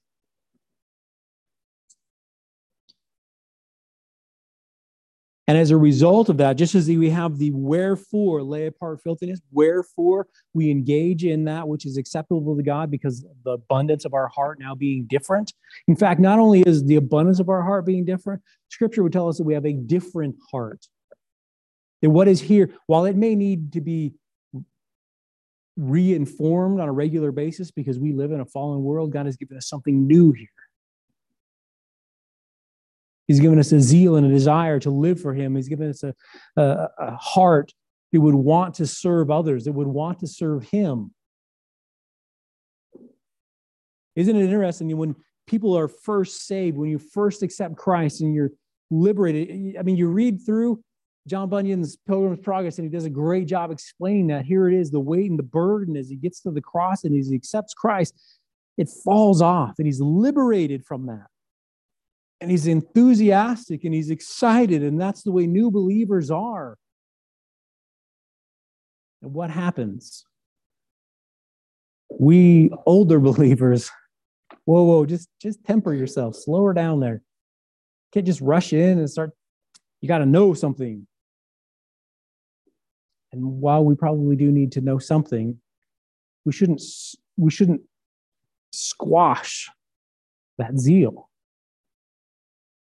[5.47, 9.41] And as a result of that, just as we have the wherefore lay apart filthiness,
[9.51, 14.29] wherefore we engage in that which is acceptable to God because the abundance of our
[14.29, 15.51] heart now being different.
[15.89, 19.27] In fact, not only is the abundance of our heart being different, scripture would tell
[19.27, 20.87] us that we have a different heart.
[22.01, 24.13] That what is here, while it may need to be
[25.75, 29.57] reinformed on a regular basis because we live in a fallen world, God has given
[29.57, 30.47] us something new here.
[33.27, 35.55] He's given us a zeal and a desire to live for Him.
[35.55, 36.13] He's given us a,
[36.57, 37.71] a, a heart
[38.11, 41.13] that would want to serve others, that would want to serve Him.
[44.15, 45.15] Isn't it interesting when
[45.47, 48.51] people are first saved, when you first accept Christ and you're
[48.91, 49.77] liberated?
[49.79, 50.83] I mean, you read through
[51.25, 54.45] John Bunyan's Pilgrim's Progress, and he does a great job explaining that.
[54.45, 57.17] Here it is the weight and the burden as he gets to the cross and
[57.17, 58.13] as he accepts Christ,
[58.77, 61.27] it falls off, and he's liberated from that
[62.43, 66.77] and he's enthusiastic and he's excited, and that's the way new believers are.
[69.21, 70.25] And what happens?
[72.09, 73.89] We older believers,
[74.65, 77.21] whoa, whoa, just just temper yourself, slow her down there.
[78.13, 79.31] Can't just rush in and start.
[80.01, 81.07] You got to know something.
[83.31, 85.61] And while we probably do need to know something,
[86.43, 86.81] we shouldn't
[87.37, 87.83] we shouldn't
[88.73, 89.69] squash
[90.57, 91.29] that zeal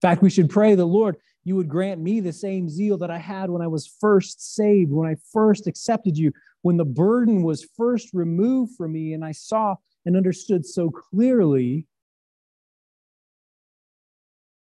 [0.03, 3.17] fact, we should pray the Lord, you would grant me the same zeal that I
[3.17, 6.31] had when I was first saved, when I first accepted you,
[6.61, 9.75] when the burden was first removed from me and I saw
[10.05, 11.87] and understood so clearly,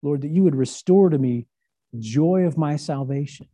[0.02, 1.46] Lord, that you would restore to me
[1.98, 3.46] joy of my salvation.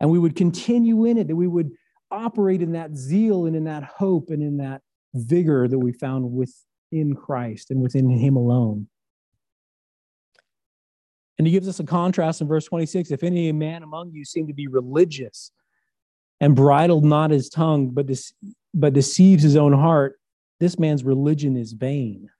[0.00, 1.70] And we would continue in it, that we would
[2.10, 4.82] operate in that zeal and in that hope and in that
[5.14, 6.52] vigor that we found with
[6.92, 8.88] in Christ and within Him alone.
[11.38, 14.46] And he gives us a contrast in verse 26 if any man among you seem
[14.46, 15.50] to be religious
[16.40, 18.06] and bridled not his tongue, but,
[18.74, 20.20] but deceives his own heart,
[20.60, 22.30] this man's religion is vain.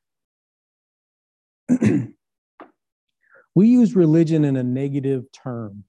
[3.54, 5.84] we use religion in a negative term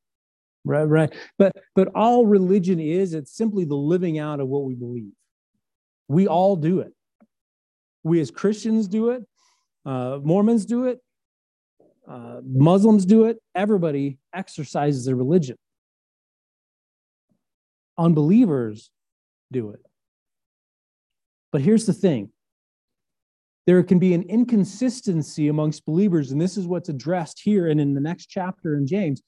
[0.66, 4.76] right right but but all religion is it's simply the living out of what we
[4.76, 5.12] believe
[6.08, 6.94] we all do it
[8.04, 9.24] we as Christians do it,
[9.86, 11.00] uh, Mormons do it,
[12.08, 13.38] uh, Muslims do it.
[13.56, 15.58] Everybody exercises their religion.
[17.98, 18.90] Unbelievers
[19.52, 19.80] do it.
[21.52, 22.32] But here's the thing
[23.66, 27.94] there can be an inconsistency amongst believers, and this is what's addressed here and in
[27.94, 29.22] the next chapter in James.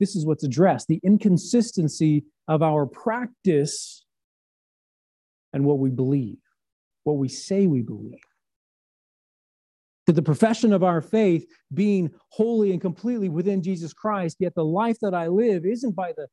[0.00, 4.04] This is what's addressed the inconsistency of our practice
[5.52, 6.38] and what we believe,
[7.04, 8.20] what we say we believe.
[10.06, 14.64] To the profession of our faith being wholly and completely within Jesus Christ, yet the
[14.64, 16.26] life that I live isn't by the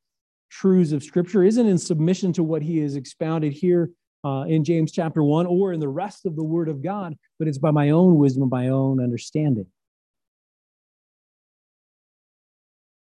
[0.50, 3.92] truths of Scripture, isn't in submission to what he has expounded here
[4.24, 7.48] uh, in James chapter 1 or in the rest of the Word of God, but
[7.48, 9.68] it's by my own wisdom, my own understanding.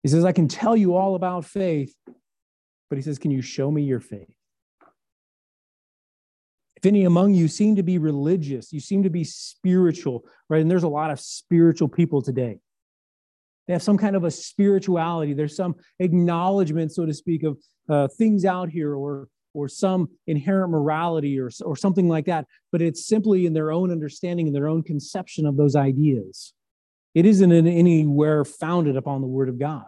[0.04, 1.94] He says, I can tell you all about faith,
[2.90, 4.36] but he says, Can you show me your faith?
[6.82, 10.62] If any among you seem to be religious, you seem to be spiritual, right?
[10.62, 12.58] And there's a lot of spiritual people today.
[13.68, 15.34] They have some kind of a spirituality.
[15.34, 20.72] There's some acknowledgement, so to speak, of uh, things out here or, or some inherent
[20.72, 22.48] morality or, or something like that.
[22.72, 26.54] But it's simply in their own understanding and their own conception of those ideas.
[27.14, 29.86] It isn't in anywhere founded upon the word of God.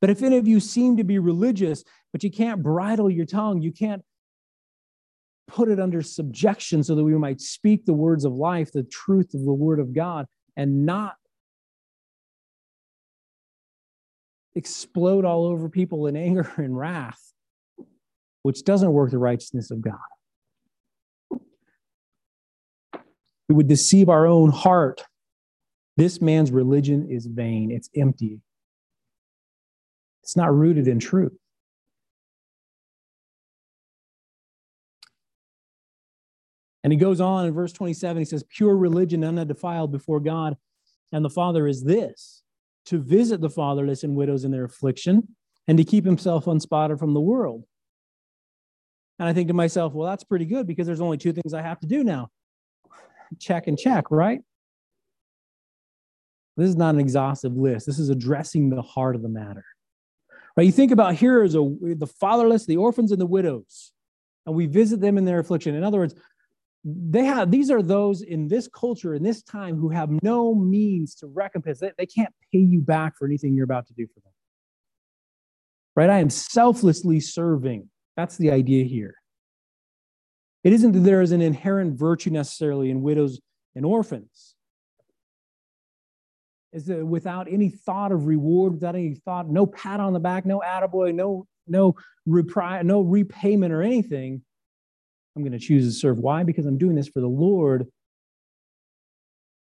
[0.00, 3.62] But if any of you seem to be religious, but you can't bridle your tongue,
[3.62, 4.02] you can't
[5.50, 9.34] put it under subjection so that we might speak the words of life, the truth
[9.34, 10.26] of the word of God,
[10.56, 11.16] and not
[14.54, 17.32] explode all over people in anger and wrath,
[18.42, 19.98] which doesn't work the righteousness of God.
[23.48, 25.02] We would deceive our own heart.
[25.96, 28.40] This man's religion is vain, it's empty,
[30.22, 31.39] it's not rooted in truth.
[36.82, 40.56] And he goes on in verse 27, he says, Pure religion undefiled before God
[41.12, 42.42] and the Father is this
[42.86, 45.28] to visit the fatherless and widows in their affliction
[45.68, 47.64] and to keep himself unspotted from the world.
[49.18, 51.62] And I think to myself, well, that's pretty good because there's only two things I
[51.62, 52.30] have to do now
[53.38, 54.40] check and check, right?
[56.56, 57.86] This is not an exhaustive list.
[57.86, 59.64] This is addressing the heart of the matter.
[60.56, 60.66] Right?
[60.66, 63.92] You think about here is a, the fatherless, the orphans, and the widows,
[64.46, 65.74] and we visit them in their affliction.
[65.74, 66.14] In other words,
[66.84, 71.14] they have these are those in this culture in this time who have no means
[71.16, 71.78] to recompense.
[71.78, 74.32] They, they can't pay you back for anything you're about to do for them.
[75.94, 76.08] Right?
[76.08, 77.90] I am selflessly serving.
[78.16, 79.14] That's the idea here.
[80.64, 83.40] It isn't that there is an inherent virtue necessarily in widows
[83.74, 84.54] and orphans.
[86.72, 90.46] Is that without any thought of reward without any thought no pat on the back
[90.46, 91.96] no attaboy no no
[92.28, 94.42] repri- no repayment or anything
[95.40, 96.18] I'm going to choose to serve.
[96.18, 96.42] Why?
[96.42, 97.86] Because I'm doing this for the Lord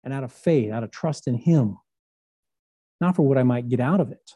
[0.03, 1.77] and out of faith, out of trust in Him,
[2.99, 4.31] not for what I might get out of it.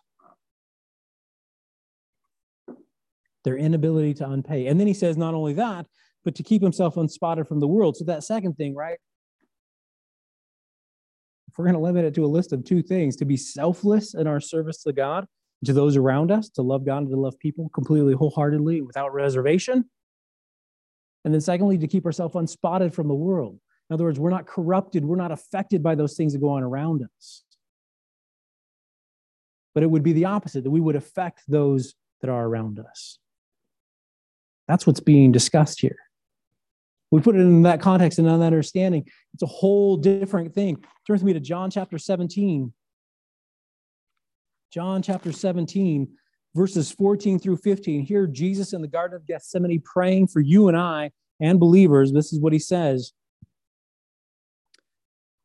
[3.44, 4.70] Their inability to unpay.
[4.70, 5.88] And then he says, not only that,
[6.24, 7.98] but to keep himself unspotted from the world.
[7.98, 9.00] So, that second thing, right?
[11.50, 14.14] If we're going to limit it to a list of two things to be selfless
[14.14, 15.26] in our service to God,
[15.66, 19.86] to those around us, to love God and to love people completely, wholeheartedly, without reservation,
[21.24, 23.60] and then, secondly, to keep ourselves unspotted from the world.
[23.90, 26.64] In other words, we're not corrupted, we're not affected by those things that go on
[26.64, 27.44] around us.
[29.74, 33.20] But it would be the opposite, that we would affect those that are around us.
[34.68, 35.98] That's what's being discussed here.
[37.12, 39.06] We put it in that context and on that understanding.
[39.34, 40.78] It's a whole different thing.
[41.06, 42.74] Turn with me to John chapter 17.
[44.72, 46.08] John chapter 17
[46.56, 48.06] verses 14 through 15.
[48.06, 52.12] Here, Jesus in the Garden of Gethsemane praying for you and I and believers.
[52.12, 53.14] This is what he says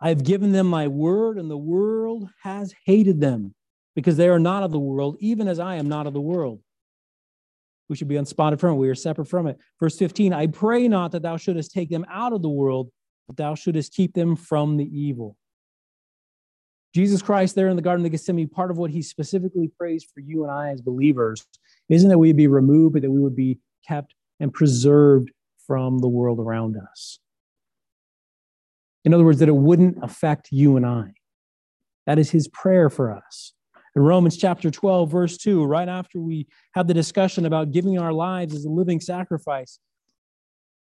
[0.00, 3.54] I have given them my word, and the world has hated them
[3.96, 6.60] because they are not of the world, even as I am not of the world.
[7.88, 8.78] We should be unspotted from it.
[8.78, 9.58] We are separate from it.
[9.80, 12.90] Verse 15 I pray not that thou shouldest take them out of the world,
[13.26, 15.36] but thou shouldest keep them from the evil.
[16.94, 20.20] Jesus Christ, there in the Garden of Gethsemane, part of what he specifically prays for
[20.20, 21.46] you and I as believers
[21.88, 25.30] isn't that we be removed, but that we would be kept and preserved
[25.66, 27.18] from the world around us.
[29.04, 31.12] In other words, that it wouldn't affect you and I.
[32.06, 33.52] That is his prayer for us.
[33.94, 38.12] In Romans chapter 12, verse 2, right after we had the discussion about giving our
[38.12, 39.78] lives as a living sacrifice,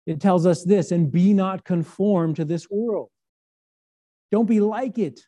[0.06, 3.08] it tells us this and be not conformed to this world.
[4.30, 5.20] Don't be like it.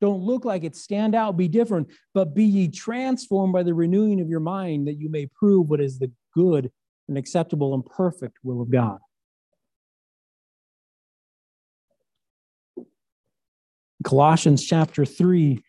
[0.00, 0.76] Don't look like it.
[0.76, 4.98] Stand out, be different, but be ye transformed by the renewing of your mind that
[4.98, 6.70] you may prove what is the good
[7.08, 8.98] and acceptable and perfect will of God.
[14.04, 15.62] Colossians chapter 3.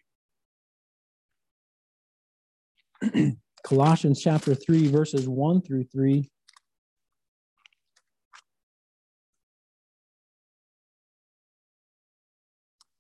[3.64, 6.30] Colossians chapter 3, verses 1 through 3.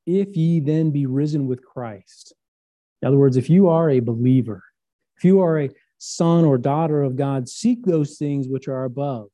[0.07, 2.34] If ye then be risen with Christ.
[3.01, 4.63] In other words, if you are a believer,
[5.17, 5.69] if you are a
[5.99, 9.27] son or daughter of God, seek those things which are above,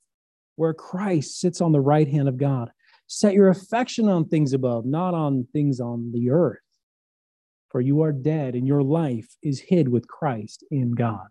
[0.56, 2.72] where Christ sits on the right hand of God.
[3.08, 6.60] Set your affection on things above, not on things on the earth.
[7.70, 11.28] For you are dead, and your life is hid with Christ in God.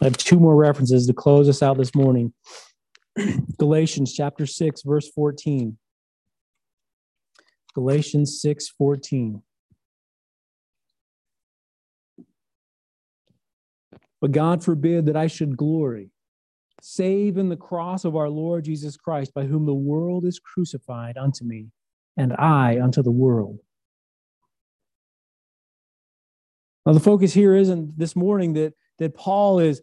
[0.00, 2.32] I have two more references to close us out this morning.
[3.58, 5.76] Galatians chapter 6, verse 14.
[7.74, 9.42] Galatians 6, 14.
[14.20, 16.10] But God forbid that I should glory,
[16.80, 21.16] save in the cross of our Lord Jesus Christ, by whom the world is crucified
[21.18, 21.68] unto me,
[22.16, 23.58] and I unto the world.
[26.86, 29.82] Now, the focus here isn't this morning that, that Paul is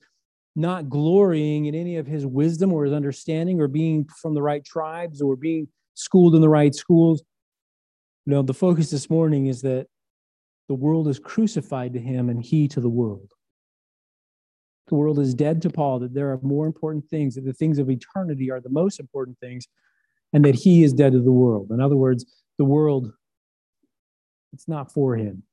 [0.55, 4.63] not glorying in any of his wisdom or his understanding or being from the right
[4.65, 7.23] tribes or being schooled in the right schools.
[8.25, 9.87] No, the focus this morning is that
[10.67, 13.33] the world is crucified to him and he to the world
[14.89, 17.79] the world is dead to Paul, that there are more important things, that the things
[17.79, 19.67] of eternity are the most important things,
[20.33, 21.71] and that he is dead to the world.
[21.71, 22.25] In other words,
[22.57, 23.11] the world,
[24.51, 25.43] it's not for him.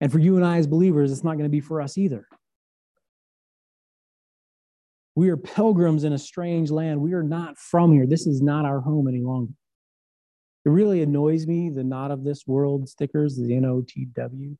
[0.00, 2.26] And for you and I as believers, it's not going to be for us either.
[5.14, 7.00] We are pilgrims in a strange land.
[7.00, 8.06] We are not from here.
[8.06, 9.52] This is not our home any longer.
[10.64, 14.56] It really annoys me the not of this world stickers, the N O T W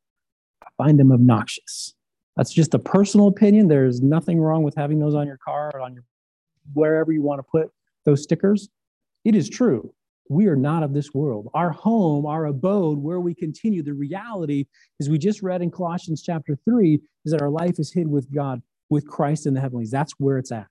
[0.76, 1.94] find them obnoxious.
[2.36, 3.68] That's just a personal opinion.
[3.68, 6.04] There's nothing wrong with having those on your car or on your
[6.72, 7.70] wherever you want to put
[8.04, 8.68] those stickers.
[9.24, 9.92] It is true.
[10.28, 11.48] We are not of this world.
[11.54, 14.66] Our home, our abode, where we continue, the reality,
[15.00, 18.32] as we just read in Colossians chapter 3, is that our life is hid with
[18.32, 19.90] God, with Christ in the heavenlies.
[19.90, 20.66] That's where it's at.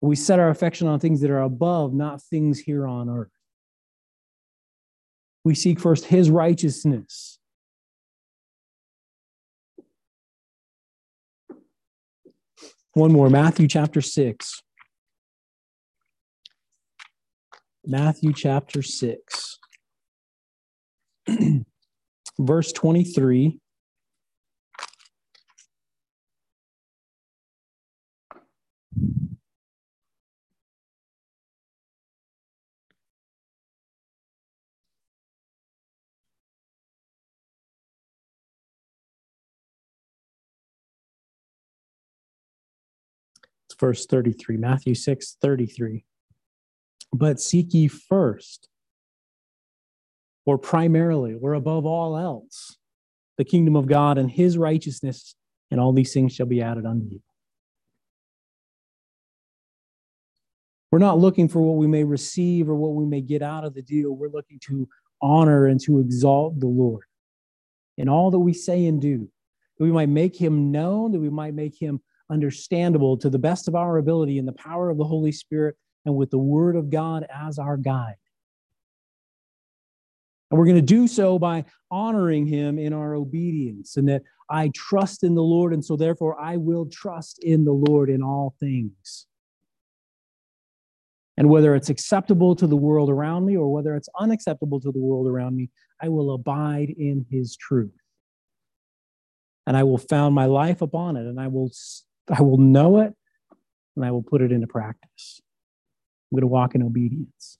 [0.00, 3.32] We set our affection on things that are above, not things here on earth.
[5.44, 7.40] We seek first his righteousness
[12.94, 14.62] One more, Matthew chapter 6.
[17.86, 19.58] Matthew chapter 6,
[22.38, 23.58] verse 23.
[43.66, 46.04] It's verse 33, Matthew 6 33.
[47.12, 48.68] But seek ye first,
[50.46, 52.76] or primarily, or above all else,
[53.36, 55.34] the kingdom of God and his righteousness,
[55.70, 57.20] and all these things shall be added unto you.
[60.90, 63.74] We're not looking for what we may receive or what we may get out of
[63.74, 64.12] the deal.
[64.12, 64.88] We're looking to
[65.22, 67.04] honor and to exalt the Lord
[67.96, 69.28] in all that we say and do.
[69.78, 72.00] That we might make him known, that we might make him
[72.30, 76.14] understandable to the best of our ability in the power of the Holy Spirit and
[76.14, 78.16] with the Word of God as our guide.
[80.50, 84.70] And we're going to do so by honoring Him in our obedience, and that I
[84.74, 88.54] trust in the Lord, and so therefore I will trust in the Lord in all
[88.58, 89.26] things.
[91.36, 94.98] And whether it's acceptable to the world around me or whether it's unacceptable to the
[94.98, 95.70] world around me,
[96.02, 97.92] I will abide in His truth.
[99.66, 101.70] And I will found my life upon it, and I will
[102.28, 103.14] I will know it
[103.96, 105.39] and I will put it into practice.
[106.30, 107.58] I'm going to walk in obedience.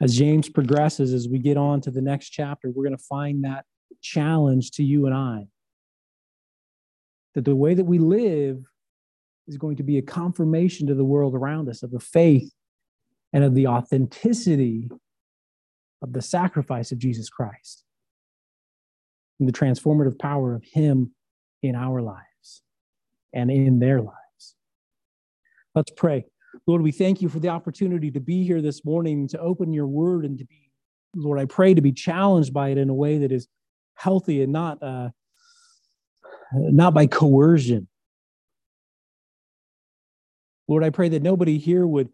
[0.00, 3.44] As James progresses, as we get on to the next chapter, we're going to find
[3.44, 3.64] that
[4.00, 5.46] challenge to you and I.
[7.34, 8.62] That the way that we live
[9.48, 12.52] is going to be a confirmation to the world around us of the faith
[13.32, 14.90] and of the authenticity
[16.02, 17.84] of the sacrifice of Jesus Christ
[19.40, 21.12] and the transformative power of Him
[21.62, 22.27] in our lives
[23.32, 24.54] and in their lives.
[25.74, 26.24] Let's pray.
[26.66, 29.86] Lord, we thank you for the opportunity to be here this morning, to open your
[29.86, 30.70] word and to be,
[31.14, 33.48] Lord, I pray to be challenged by it in a way that is
[33.94, 35.10] healthy and not, uh,
[36.52, 37.88] not by coercion.
[40.66, 42.10] Lord, I pray that nobody here would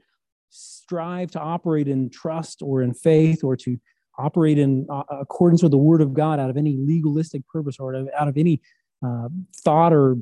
[0.50, 3.78] strive to operate in trust or in faith or to
[4.18, 7.96] operate in uh, accordance with the word of God out of any legalistic purpose or
[8.16, 8.60] out of any
[9.04, 9.28] uh,
[9.64, 10.16] thought or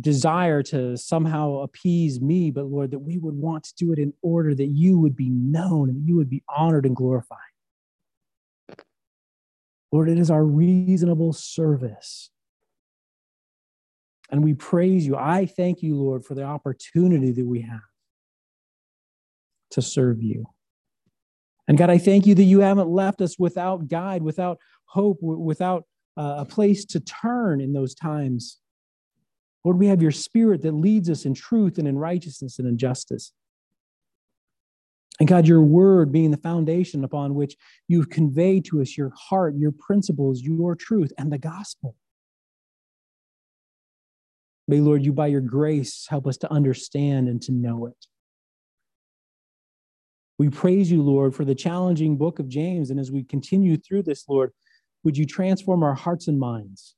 [0.00, 4.12] desire to somehow appease me, but Lord, that we would want to do it in
[4.22, 7.38] order that you would be known and you would be honored and glorified.
[9.90, 12.30] Lord, it is our reasonable service.
[14.30, 15.16] And we praise you.
[15.16, 17.80] I thank you, Lord, for the opportunity that we have
[19.72, 20.46] to serve you.
[21.66, 25.84] And God, I thank you that you haven't left us without guide, without hope, without
[26.16, 28.58] uh, a place to turn in those times.
[29.64, 32.78] Lord, we have your spirit that leads us in truth and in righteousness and in
[32.78, 33.32] justice.
[35.18, 37.56] And God, your word being the foundation upon which
[37.86, 41.94] you've conveyed to us your heart, your principles, your truth, and the gospel.
[44.66, 48.06] May, Lord, you by your grace help us to understand and to know it.
[50.38, 52.90] We praise you, Lord, for the challenging book of James.
[52.90, 54.52] And as we continue through this, Lord,
[55.04, 56.94] would you transform our hearts and minds?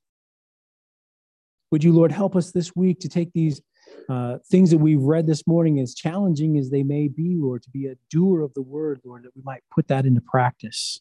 [1.72, 3.62] Would you, Lord, help us this week to take these
[4.10, 7.70] uh, things that we've read this morning, as challenging as they may be, Lord, to
[7.70, 11.00] be a doer of the word, Lord, that we might put that into practice.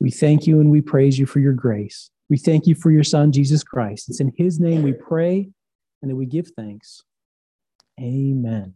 [0.00, 2.10] We thank you and we praise you for your grace.
[2.28, 4.10] We thank you for your Son, Jesus Christ.
[4.10, 5.50] It's in his name we pray
[6.02, 7.04] and that we give thanks.
[8.00, 8.74] Amen.